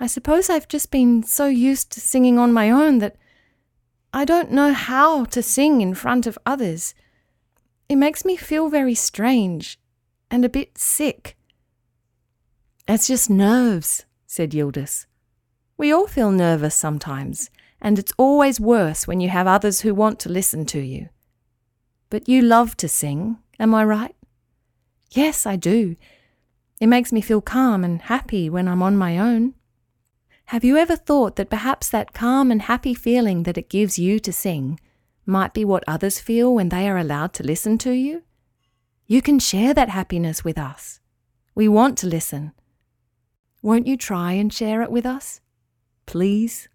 I 0.00 0.06
suppose 0.06 0.48
I've 0.48 0.66
just 0.66 0.90
been 0.90 1.22
so 1.22 1.48
used 1.48 1.92
to 1.92 2.00
singing 2.00 2.38
on 2.38 2.54
my 2.54 2.70
own 2.70 3.00
that 3.00 3.16
I 4.14 4.24
don't 4.24 4.50
know 4.50 4.72
how 4.72 5.26
to 5.26 5.42
sing 5.42 5.82
in 5.82 5.94
front 5.94 6.26
of 6.26 6.38
others. 6.46 6.94
It 7.88 7.96
makes 7.96 8.24
me 8.24 8.36
feel 8.36 8.68
very 8.68 8.94
strange 8.94 9.78
and 10.30 10.44
a 10.44 10.48
bit 10.48 10.78
sick. 10.78 11.36
It's 12.88 13.06
just 13.06 13.30
nerves, 13.30 14.04
said 14.26 14.52
Yildiz. 14.52 15.06
We 15.76 15.92
all 15.92 16.06
feel 16.06 16.30
nervous 16.30 16.74
sometimes, 16.74 17.50
and 17.80 17.98
it's 17.98 18.12
always 18.16 18.60
worse 18.60 19.06
when 19.06 19.20
you 19.20 19.28
have 19.28 19.46
others 19.46 19.80
who 19.80 19.94
want 19.94 20.18
to 20.20 20.28
listen 20.28 20.64
to 20.66 20.80
you. 20.80 21.08
But 22.10 22.28
you 22.28 22.42
love 22.42 22.76
to 22.78 22.88
sing, 22.88 23.38
am 23.58 23.74
I 23.74 23.84
right? 23.84 24.14
Yes, 25.10 25.46
I 25.46 25.56
do. 25.56 25.96
It 26.80 26.86
makes 26.86 27.12
me 27.12 27.20
feel 27.20 27.40
calm 27.40 27.84
and 27.84 28.02
happy 28.02 28.48
when 28.48 28.68
I'm 28.68 28.82
on 28.82 28.96
my 28.96 29.18
own. 29.18 29.54
Have 30.46 30.64
you 30.64 30.76
ever 30.76 30.96
thought 30.96 31.36
that 31.36 31.50
perhaps 31.50 31.88
that 31.88 32.12
calm 32.12 32.50
and 32.50 32.62
happy 32.62 32.94
feeling 32.94 33.44
that 33.44 33.58
it 33.58 33.68
gives 33.68 33.98
you 33.98 34.18
to 34.20 34.32
sing 34.32 34.78
might 35.26 35.54
be 35.54 35.64
what 35.64 35.84
others 35.86 36.20
feel 36.20 36.54
when 36.54 36.68
they 36.68 36.88
are 36.88 36.98
allowed 36.98 37.32
to 37.34 37.42
listen 37.42 37.78
to 37.78 37.92
you. 37.92 38.22
You 39.06 39.22
can 39.22 39.38
share 39.38 39.74
that 39.74 39.90
happiness 39.90 40.44
with 40.44 40.58
us. 40.58 41.00
We 41.54 41.68
want 41.68 41.98
to 41.98 42.06
listen. 42.06 42.52
Won't 43.62 43.86
you 43.86 43.96
try 43.96 44.32
and 44.32 44.52
share 44.52 44.82
it 44.82 44.90
with 44.90 45.06
us? 45.06 45.40
Please? 46.06 46.68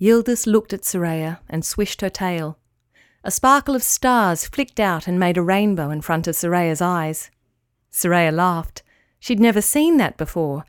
Yildiz 0.00 0.46
looked 0.46 0.72
at 0.72 0.82
Soraya 0.82 1.38
and 1.48 1.64
swished 1.64 2.00
her 2.00 2.10
tail. 2.10 2.58
a 3.22 3.30
sparkle 3.30 3.74
of 3.74 3.82
stars 3.82 4.46
flicked 4.46 4.80
out 4.80 5.06
and 5.06 5.20
made 5.20 5.36
a 5.36 5.42
rainbow 5.42 5.90
in 5.90 6.00
front 6.00 6.26
of 6.26 6.34
Soraya's 6.34 6.80
eyes. 6.80 7.30
Soraya 7.92 8.32
laughed. 8.32 8.82
She'd 9.18 9.40
never 9.40 9.60
seen 9.60 9.98
that 9.98 10.16
before. 10.16 10.64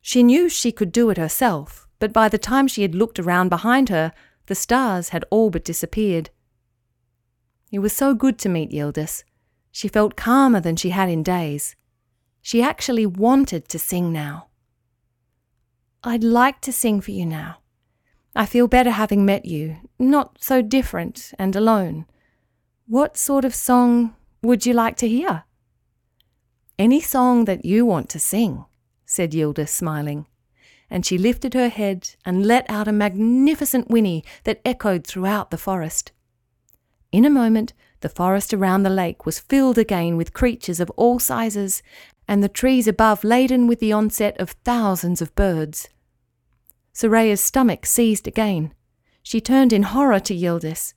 She 0.00 0.22
knew 0.22 0.48
she 0.48 0.70
could 0.70 0.92
do 0.92 1.10
it 1.10 1.16
herself, 1.16 1.88
but 1.98 2.12
by 2.12 2.28
the 2.28 2.38
time 2.38 2.68
she 2.68 2.82
had 2.82 2.94
looked 2.94 3.18
around 3.18 3.48
behind 3.48 3.88
her, 3.88 4.12
the 4.46 4.54
stars 4.54 5.10
had 5.10 5.24
all 5.30 5.50
but 5.50 5.64
disappeared. 5.64 6.30
It 7.72 7.80
was 7.80 7.92
so 7.92 8.14
good 8.14 8.38
to 8.40 8.48
meet 8.48 8.70
Yildiz. 8.70 9.24
She 9.70 9.88
felt 9.88 10.16
calmer 10.16 10.60
than 10.60 10.76
she 10.76 10.90
had 10.90 11.08
in 11.08 11.22
days. 11.22 11.76
She 12.40 12.62
actually 12.62 13.06
wanted 13.06 13.68
to 13.68 13.78
sing 13.78 14.12
now. 14.12 14.46
I'd 16.04 16.22
like 16.22 16.60
to 16.62 16.72
sing 16.72 17.00
for 17.00 17.10
you 17.10 17.26
now. 17.26 17.58
I 18.34 18.46
feel 18.46 18.68
better 18.68 18.90
having 18.90 19.24
met 19.24 19.44
you, 19.44 19.76
not 19.98 20.38
so 20.40 20.62
different 20.62 21.32
and 21.38 21.56
alone. 21.56 22.06
What 22.86 23.16
sort 23.16 23.44
of 23.44 23.54
song 23.54 24.14
would 24.42 24.64
you 24.64 24.72
like 24.72 24.96
to 24.98 25.08
hear? 25.08 25.44
Any 26.78 27.00
song 27.00 27.46
that 27.46 27.64
you 27.64 27.84
want 27.84 28.08
to 28.10 28.20
sing, 28.20 28.64
said 29.04 29.32
Yildiz, 29.32 29.70
smiling. 29.70 30.26
And 30.90 31.04
she 31.04 31.18
lifted 31.18 31.54
her 31.54 31.68
head 31.68 32.10
and 32.24 32.46
let 32.46 32.68
out 32.68 32.88
a 32.88 32.92
magnificent 32.92 33.90
whinny 33.90 34.24
that 34.44 34.60
echoed 34.64 35.06
throughout 35.06 35.50
the 35.50 35.58
forest. 35.58 36.12
In 37.12 37.24
a 37.24 37.30
moment, 37.30 37.72
the 38.00 38.08
forest 38.08 38.52
around 38.52 38.82
the 38.82 38.90
lake 38.90 39.24
was 39.24 39.38
filled 39.38 39.78
again 39.78 40.16
with 40.16 40.32
creatures 40.32 40.80
of 40.80 40.90
all 40.90 41.18
sizes, 41.18 41.82
and 42.28 42.42
the 42.42 42.48
trees 42.48 42.86
above 42.86 43.24
laden 43.24 43.66
with 43.66 43.80
the 43.80 43.92
onset 43.92 44.38
of 44.40 44.50
thousands 44.64 45.22
of 45.22 45.34
birds. 45.34 45.88
Soraya's 46.92 47.40
stomach 47.40 47.86
seized 47.86 48.26
again. 48.26 48.72
She 49.22 49.40
turned 49.40 49.72
in 49.72 49.82
horror 49.82 50.20
to 50.20 50.34
Yildiz. 50.34 50.94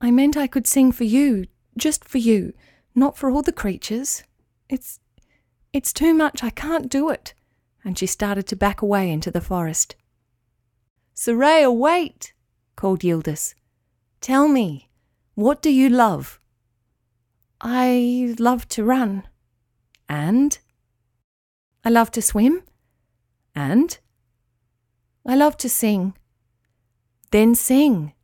I 0.00 0.10
meant 0.10 0.36
I 0.36 0.46
could 0.46 0.66
sing 0.66 0.92
for 0.92 1.04
you, 1.04 1.46
just 1.76 2.04
for 2.04 2.18
you, 2.18 2.52
not 2.94 3.16
for 3.16 3.30
all 3.30 3.42
the 3.42 3.52
creatures. 3.52 4.22
It's. 4.68 5.00
it's 5.72 5.92
too 5.92 6.14
much, 6.14 6.42
I 6.42 6.50
can't 6.50 6.88
do 6.88 7.10
it. 7.10 7.34
And 7.84 7.98
she 7.98 8.06
started 8.06 8.46
to 8.48 8.56
back 8.56 8.82
away 8.82 9.10
into 9.10 9.30
the 9.30 9.40
forest. 9.40 9.96
Soraya, 11.14 11.74
wait, 11.74 12.32
called 12.76 13.00
Yildiz. 13.00 13.54
Tell 14.20 14.48
me, 14.48 14.88
what 15.34 15.62
do 15.62 15.70
you 15.70 15.88
love? 15.88 16.40
I 17.60 18.34
love 18.38 18.68
to 18.68 18.84
run. 18.84 19.24
And? 20.08 20.58
I 21.84 21.90
love 21.90 22.10
to 22.12 22.22
swim. 22.22 22.62
And? 23.54 23.98
I 25.26 25.34
love 25.34 25.56
to 25.58 25.68
sing. 25.68 26.14
Then 27.30 27.54
sing 27.54 28.14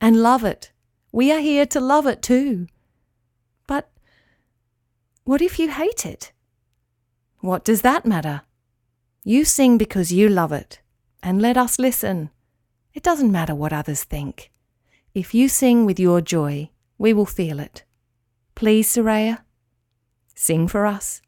and 0.00 0.22
love 0.22 0.44
it. 0.44 0.72
We 1.10 1.32
are 1.32 1.40
here 1.40 1.66
to 1.66 1.80
love 1.80 2.06
it 2.06 2.22
too. 2.22 2.66
But 3.66 3.90
what 5.24 5.42
if 5.42 5.58
you 5.58 5.70
hate 5.70 6.06
it? 6.06 6.32
What 7.40 7.64
does 7.64 7.82
that 7.82 8.06
matter? 8.06 8.42
You 9.24 9.44
sing 9.44 9.78
because 9.78 10.12
you 10.12 10.28
love 10.28 10.52
it, 10.52 10.80
and 11.22 11.40
let 11.40 11.56
us 11.56 11.78
listen. 11.78 12.30
It 12.94 13.02
doesn't 13.02 13.32
matter 13.32 13.54
what 13.54 13.72
others 13.72 14.04
think. 14.04 14.50
If 15.14 15.34
you 15.34 15.48
sing 15.48 15.86
with 15.86 16.00
your 16.00 16.20
joy, 16.20 16.70
we 16.98 17.12
will 17.12 17.26
feel 17.26 17.60
it. 17.60 17.84
Please, 18.54 18.88
Soraya, 18.88 19.42
sing 20.34 20.68
for 20.68 20.86
us 20.86 21.22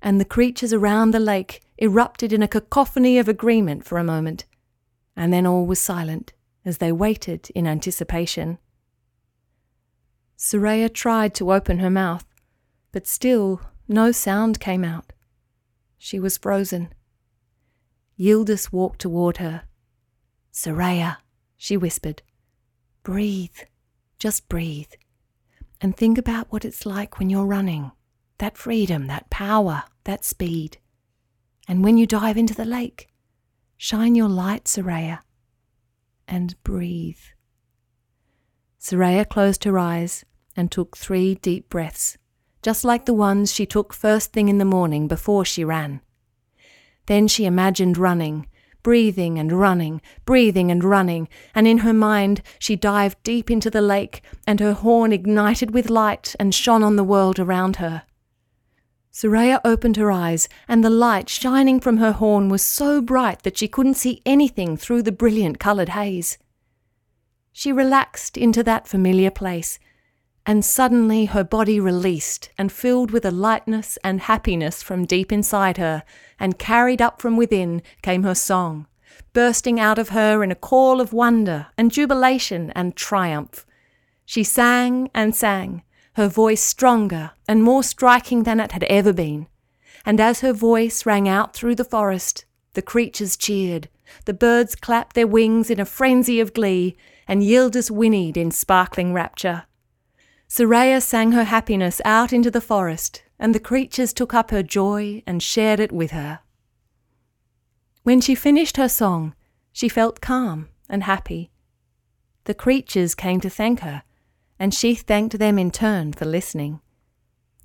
and 0.00 0.20
the 0.20 0.24
creatures 0.24 0.72
around 0.72 1.10
the 1.10 1.20
lake 1.20 1.60
erupted 1.78 2.32
in 2.32 2.42
a 2.42 2.48
cacophony 2.48 3.18
of 3.18 3.28
agreement 3.28 3.84
for 3.84 3.98
a 3.98 4.04
moment, 4.04 4.44
and 5.16 5.32
then 5.32 5.46
all 5.46 5.66
was 5.66 5.80
silent 5.80 6.32
as 6.64 6.78
they 6.78 6.92
waited 6.92 7.50
in 7.54 7.66
anticipation. 7.66 8.58
Soraya 10.36 10.92
tried 10.92 11.34
to 11.34 11.52
open 11.52 11.78
her 11.78 11.90
mouth, 11.90 12.26
but 12.92 13.06
still 13.06 13.60
no 13.88 14.12
sound 14.12 14.60
came 14.60 14.84
out. 14.84 15.12
She 15.98 16.18
was 16.20 16.38
frozen. 16.38 16.92
Yildiz 18.18 18.72
walked 18.72 19.00
toward 19.00 19.38
her. 19.38 19.64
Soraya, 20.52 21.18
she 21.56 21.76
whispered, 21.76 22.22
breathe, 23.02 23.58
just 24.18 24.48
breathe, 24.48 24.92
and 25.80 25.96
think 25.96 26.18
about 26.18 26.50
what 26.50 26.64
it's 26.64 26.86
like 26.86 27.18
when 27.18 27.30
you're 27.30 27.46
running 27.46 27.92
that 28.38 28.56
freedom, 28.56 29.06
that 29.08 29.30
power, 29.30 29.84
that 30.04 30.24
speed. 30.24 30.78
And 31.66 31.84
when 31.84 31.98
you 31.98 32.06
dive 32.06 32.36
into 32.36 32.54
the 32.54 32.64
lake, 32.64 33.08
shine 33.76 34.14
your 34.14 34.28
light, 34.28 34.64
Soraya, 34.64 35.20
and 36.26 36.60
breathe. 36.62 37.18
Soraya 38.80 39.28
closed 39.28 39.64
her 39.64 39.78
eyes 39.78 40.24
and 40.56 40.70
took 40.70 40.96
three 40.96 41.34
deep 41.34 41.68
breaths, 41.68 42.17
just 42.62 42.84
like 42.84 43.04
the 43.04 43.14
ones 43.14 43.52
she 43.52 43.66
took 43.66 43.92
first 43.92 44.32
thing 44.32 44.48
in 44.48 44.58
the 44.58 44.64
morning 44.64 45.08
before 45.08 45.44
she 45.44 45.64
ran. 45.64 46.00
Then 47.06 47.28
she 47.28 47.44
imagined 47.44 47.96
running, 47.96 48.46
breathing 48.82 49.38
and 49.38 49.52
running, 49.52 50.00
breathing 50.24 50.70
and 50.70 50.82
running, 50.82 51.28
and 51.54 51.66
in 51.66 51.78
her 51.78 51.92
mind 51.92 52.42
she 52.58 52.76
dived 52.76 53.22
deep 53.22 53.50
into 53.50 53.70
the 53.70 53.82
lake, 53.82 54.22
and 54.46 54.60
her 54.60 54.72
horn 54.72 55.12
ignited 55.12 55.72
with 55.72 55.90
light 55.90 56.34
and 56.38 56.54
shone 56.54 56.82
on 56.82 56.96
the 56.96 57.04
world 57.04 57.38
around 57.38 57.76
her. 57.76 58.02
Soraya 59.12 59.60
opened 59.64 59.96
her 59.96 60.12
eyes, 60.12 60.48
and 60.68 60.84
the 60.84 60.90
light 60.90 61.28
shining 61.28 61.80
from 61.80 61.96
her 61.96 62.12
horn 62.12 62.48
was 62.48 62.62
so 62.62 63.00
bright 63.00 63.42
that 63.42 63.58
she 63.58 63.66
couldn't 63.66 63.94
see 63.94 64.22
anything 64.24 64.76
through 64.76 65.02
the 65.02 65.12
brilliant 65.12 65.58
coloured 65.58 65.88
haze. 65.90 66.38
She 67.52 67.72
relaxed 67.72 68.36
into 68.36 68.62
that 68.62 68.86
familiar 68.86 69.30
place, 69.30 69.80
and 70.48 70.64
suddenly 70.64 71.26
her 71.26 71.44
body 71.44 71.78
released 71.78 72.48
and 72.56 72.72
filled 72.72 73.10
with 73.10 73.22
a 73.26 73.30
lightness 73.30 73.98
and 74.02 74.22
happiness 74.22 74.82
from 74.82 75.04
deep 75.04 75.30
inside 75.30 75.76
her, 75.76 76.02
and 76.40 76.58
carried 76.58 77.02
up 77.02 77.20
from 77.20 77.36
within 77.36 77.82
came 78.00 78.22
her 78.22 78.34
song, 78.34 78.86
bursting 79.34 79.78
out 79.78 79.98
of 79.98 80.08
her 80.08 80.42
in 80.42 80.50
a 80.50 80.54
call 80.54 81.02
of 81.02 81.12
wonder 81.12 81.66
and 81.76 81.92
jubilation 81.92 82.70
and 82.70 82.96
triumph. 82.96 83.66
She 84.24 84.42
sang 84.42 85.10
and 85.14 85.36
sang, 85.36 85.82
her 86.14 86.28
voice 86.28 86.62
stronger 86.62 87.32
and 87.46 87.62
more 87.62 87.82
striking 87.82 88.44
than 88.44 88.58
it 88.58 88.72
had 88.72 88.84
ever 88.84 89.12
been. 89.12 89.48
And 90.06 90.18
as 90.18 90.40
her 90.40 90.54
voice 90.54 91.04
rang 91.04 91.28
out 91.28 91.52
through 91.52 91.74
the 91.74 91.84
forest, 91.84 92.46
the 92.72 92.80
creatures 92.80 93.36
cheered, 93.36 93.90
the 94.24 94.32
birds 94.32 94.74
clapped 94.74 95.14
their 95.14 95.26
wings 95.26 95.68
in 95.68 95.78
a 95.78 95.84
frenzy 95.84 96.40
of 96.40 96.54
glee, 96.54 96.96
and 97.26 97.42
Yildiz 97.42 97.90
whinnied 97.90 98.38
in 98.38 98.50
sparkling 98.50 99.12
rapture. 99.12 99.64
Soraya 100.48 101.02
sang 101.02 101.32
her 101.32 101.44
happiness 101.44 102.00
out 102.06 102.32
into 102.32 102.50
the 102.50 102.60
forest, 102.60 103.22
and 103.38 103.54
the 103.54 103.60
creatures 103.60 104.14
took 104.14 104.32
up 104.32 104.50
her 104.50 104.62
joy 104.62 105.22
and 105.26 105.42
shared 105.42 105.78
it 105.78 105.92
with 105.92 106.12
her. 106.12 106.40
When 108.02 108.22
she 108.22 108.34
finished 108.34 108.78
her 108.78 108.88
song, 108.88 109.34
she 109.72 109.90
felt 109.90 110.22
calm 110.22 110.68
and 110.88 111.04
happy. 111.04 111.50
The 112.44 112.54
creatures 112.54 113.14
came 113.14 113.40
to 113.42 113.50
thank 113.50 113.80
her, 113.80 114.02
and 114.58 114.72
she 114.72 114.94
thanked 114.94 115.38
them 115.38 115.58
in 115.58 115.70
turn 115.70 116.14
for 116.14 116.24
listening. 116.24 116.80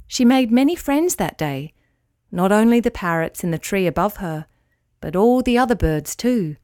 She 0.05 0.25
made 0.25 0.51
many 0.51 0.75
friends 0.75 1.15
that 1.15 1.37
day, 1.37 1.73
not 2.31 2.51
only 2.51 2.81
the 2.81 2.91
parrots 2.91 3.43
in 3.45 3.51
the 3.51 3.57
tree 3.57 3.87
above 3.87 4.17
her, 4.17 4.45
but 4.99 5.15
all 5.15 5.41
the 5.41 5.57
other 5.57 5.75
birds 5.75 6.15
too 6.15 6.57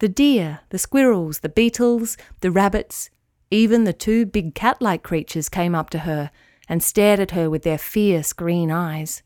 the 0.00 0.08
deer, 0.08 0.60
the 0.70 0.78
squirrels, 0.78 1.40
the 1.40 1.48
beetles, 1.48 2.16
the 2.40 2.50
rabbits, 2.50 3.08
even 3.52 3.84
the 3.84 3.92
two 3.92 4.24
big 4.24 4.54
cat 4.54 4.80
like 4.80 5.02
creatures 5.02 5.50
came 5.50 5.74
up 5.74 5.90
to 5.90 6.00
her 6.00 6.30
and 6.70 6.82
stared 6.82 7.20
at 7.20 7.32
her 7.32 7.50
with 7.50 7.64
their 7.64 7.76
fierce 7.76 8.32
green 8.32 8.70
eyes. 8.70 9.22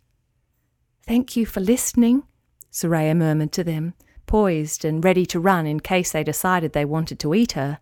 Thank 1.06 1.36
you 1.36 1.46
for 1.46 1.60
listening, 1.60 2.24
Soraya 2.72 3.16
murmured 3.16 3.52
to 3.52 3.62
them, 3.62 3.94
poised 4.26 4.84
and 4.84 5.04
ready 5.04 5.24
to 5.26 5.38
run 5.38 5.64
in 5.64 5.78
case 5.78 6.10
they 6.10 6.24
decided 6.24 6.72
they 6.72 6.84
wanted 6.84 7.20
to 7.20 7.34
eat 7.34 7.52
her. 7.52 7.78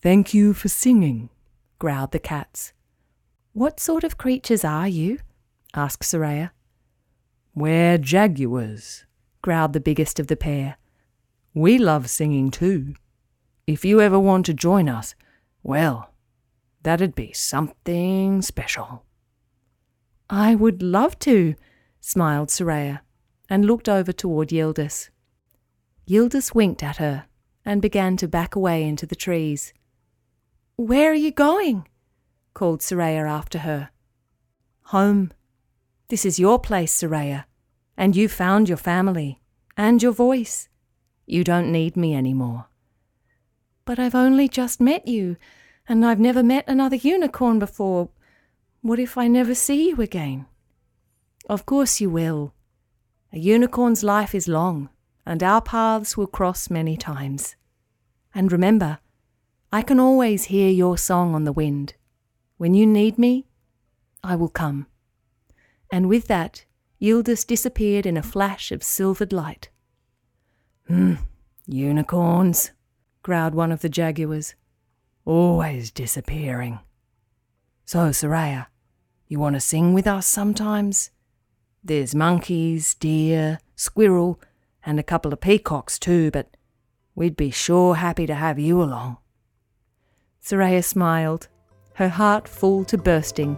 Thank 0.00 0.32
you 0.32 0.54
for 0.54 0.68
singing, 0.68 1.28
growled 1.78 2.12
the 2.12 2.18
cats. 2.18 2.72
What 3.52 3.78
sort 3.78 4.04
of 4.04 4.16
creatures 4.16 4.64
are 4.64 4.88
you? 4.88 5.18
asked 5.74 6.02
Soraya. 6.02 6.52
We're 7.54 7.98
jaguars, 7.98 9.04
growled 9.42 9.74
the 9.74 9.80
biggest 9.80 10.18
of 10.18 10.28
the 10.28 10.36
pair. 10.36 10.78
We 11.52 11.76
love 11.76 12.08
singing 12.08 12.50
too. 12.50 12.94
If 13.66 13.84
you 13.84 14.00
ever 14.00 14.18
want 14.18 14.46
to 14.46 14.54
join 14.54 14.88
us, 14.88 15.14
well, 15.62 16.12
that'd 16.82 17.14
be 17.14 17.32
something 17.32 18.42
special. 18.42 19.04
I 20.28 20.54
would 20.54 20.82
love 20.82 21.18
to, 21.20 21.54
smiled 22.00 22.48
Soraya, 22.48 23.00
and 23.48 23.64
looked 23.64 23.88
over 23.88 24.12
toward 24.12 24.48
Yildiz. 24.48 25.10
Yildiz 26.08 26.54
winked 26.54 26.82
at 26.82 26.96
her 26.96 27.26
and 27.64 27.80
began 27.80 28.16
to 28.16 28.26
back 28.26 28.54
away 28.56 28.82
into 28.82 29.06
the 29.06 29.14
trees. 29.14 29.72
Where 30.76 31.10
are 31.10 31.14
you 31.14 31.30
going? 31.30 31.86
called 32.54 32.80
Soraya 32.80 33.28
after 33.28 33.58
her. 33.60 33.90
Home. 34.86 35.32
This 36.08 36.24
is 36.24 36.38
your 36.38 36.58
place, 36.58 36.94
Soraya, 36.94 37.44
and 37.96 38.16
you 38.16 38.28
found 38.28 38.68
your 38.68 38.78
family 38.78 39.40
and 39.76 40.02
your 40.02 40.12
voice. 40.12 40.68
You 41.26 41.44
don't 41.44 41.70
need 41.70 41.96
me 41.96 42.14
any 42.14 42.34
more. 42.34 42.66
But 43.84 43.98
I've 43.98 44.14
only 44.14 44.48
just 44.48 44.80
met 44.80 45.06
you. 45.08 45.36
And 45.88 46.06
I've 46.06 46.20
never 46.20 46.42
met 46.42 46.64
another 46.68 46.96
unicorn 46.96 47.58
before. 47.58 48.10
What 48.80 48.98
if 48.98 49.18
I 49.18 49.28
never 49.28 49.54
see 49.54 49.88
you 49.88 50.00
again? 50.00 50.46
Of 51.48 51.66
course 51.66 52.00
you 52.00 52.08
will. 52.08 52.54
A 53.32 53.38
unicorn's 53.38 54.04
life 54.04 54.34
is 54.34 54.46
long, 54.46 54.90
and 55.26 55.42
our 55.42 55.60
paths 55.60 56.16
will 56.16 56.26
cross 56.26 56.70
many 56.70 56.96
times. 56.96 57.56
And 58.34 58.52
remember, 58.52 58.98
I 59.72 59.82
can 59.82 59.98
always 59.98 60.44
hear 60.44 60.70
your 60.70 60.98
song 60.98 61.34
on 61.34 61.44
the 61.44 61.52
wind. 61.52 61.94
When 62.58 62.74
you 62.74 62.86
need 62.86 63.18
me, 63.18 63.46
I 64.22 64.36
will 64.36 64.48
come. 64.48 64.86
And 65.90 66.08
with 66.08 66.28
that, 66.28 66.64
Yildiz 67.00 67.46
disappeared 67.46 68.06
in 68.06 68.16
a 68.16 68.22
flash 68.22 68.70
of 68.70 68.82
silvered 68.82 69.32
light. 69.32 69.68
Hmm, 70.86 71.14
unicorns, 71.66 72.70
growled 73.22 73.54
one 73.54 73.72
of 73.72 73.80
the 73.80 73.88
jaguars. 73.88 74.54
Always 75.24 75.90
disappearing. 75.90 76.80
So, 77.84 78.10
Soraya, 78.10 78.66
you 79.28 79.38
want 79.38 79.54
to 79.54 79.60
sing 79.60 79.94
with 79.94 80.06
us 80.06 80.26
sometimes? 80.26 81.10
There's 81.84 82.14
monkeys, 82.14 82.94
deer, 82.94 83.58
squirrel, 83.76 84.40
and 84.84 84.98
a 84.98 85.02
couple 85.02 85.32
of 85.32 85.40
peacocks 85.40 85.98
too, 85.98 86.30
but 86.30 86.56
we'd 87.14 87.36
be 87.36 87.50
sure 87.50 87.96
happy 87.96 88.26
to 88.26 88.34
have 88.34 88.58
you 88.58 88.82
along. 88.82 89.18
Soraya 90.42 90.82
smiled, 90.82 91.48
her 91.94 92.08
heart 92.08 92.48
full 92.48 92.84
to 92.86 92.98
bursting. 92.98 93.56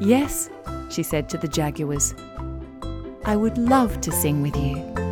Yes, 0.00 0.50
she 0.90 1.02
said 1.02 1.28
to 1.30 1.38
the 1.38 1.48
jaguars, 1.48 2.14
I 3.24 3.34
would 3.36 3.58
love 3.58 4.00
to 4.02 4.12
sing 4.12 4.42
with 4.42 4.56
you. 4.56 5.05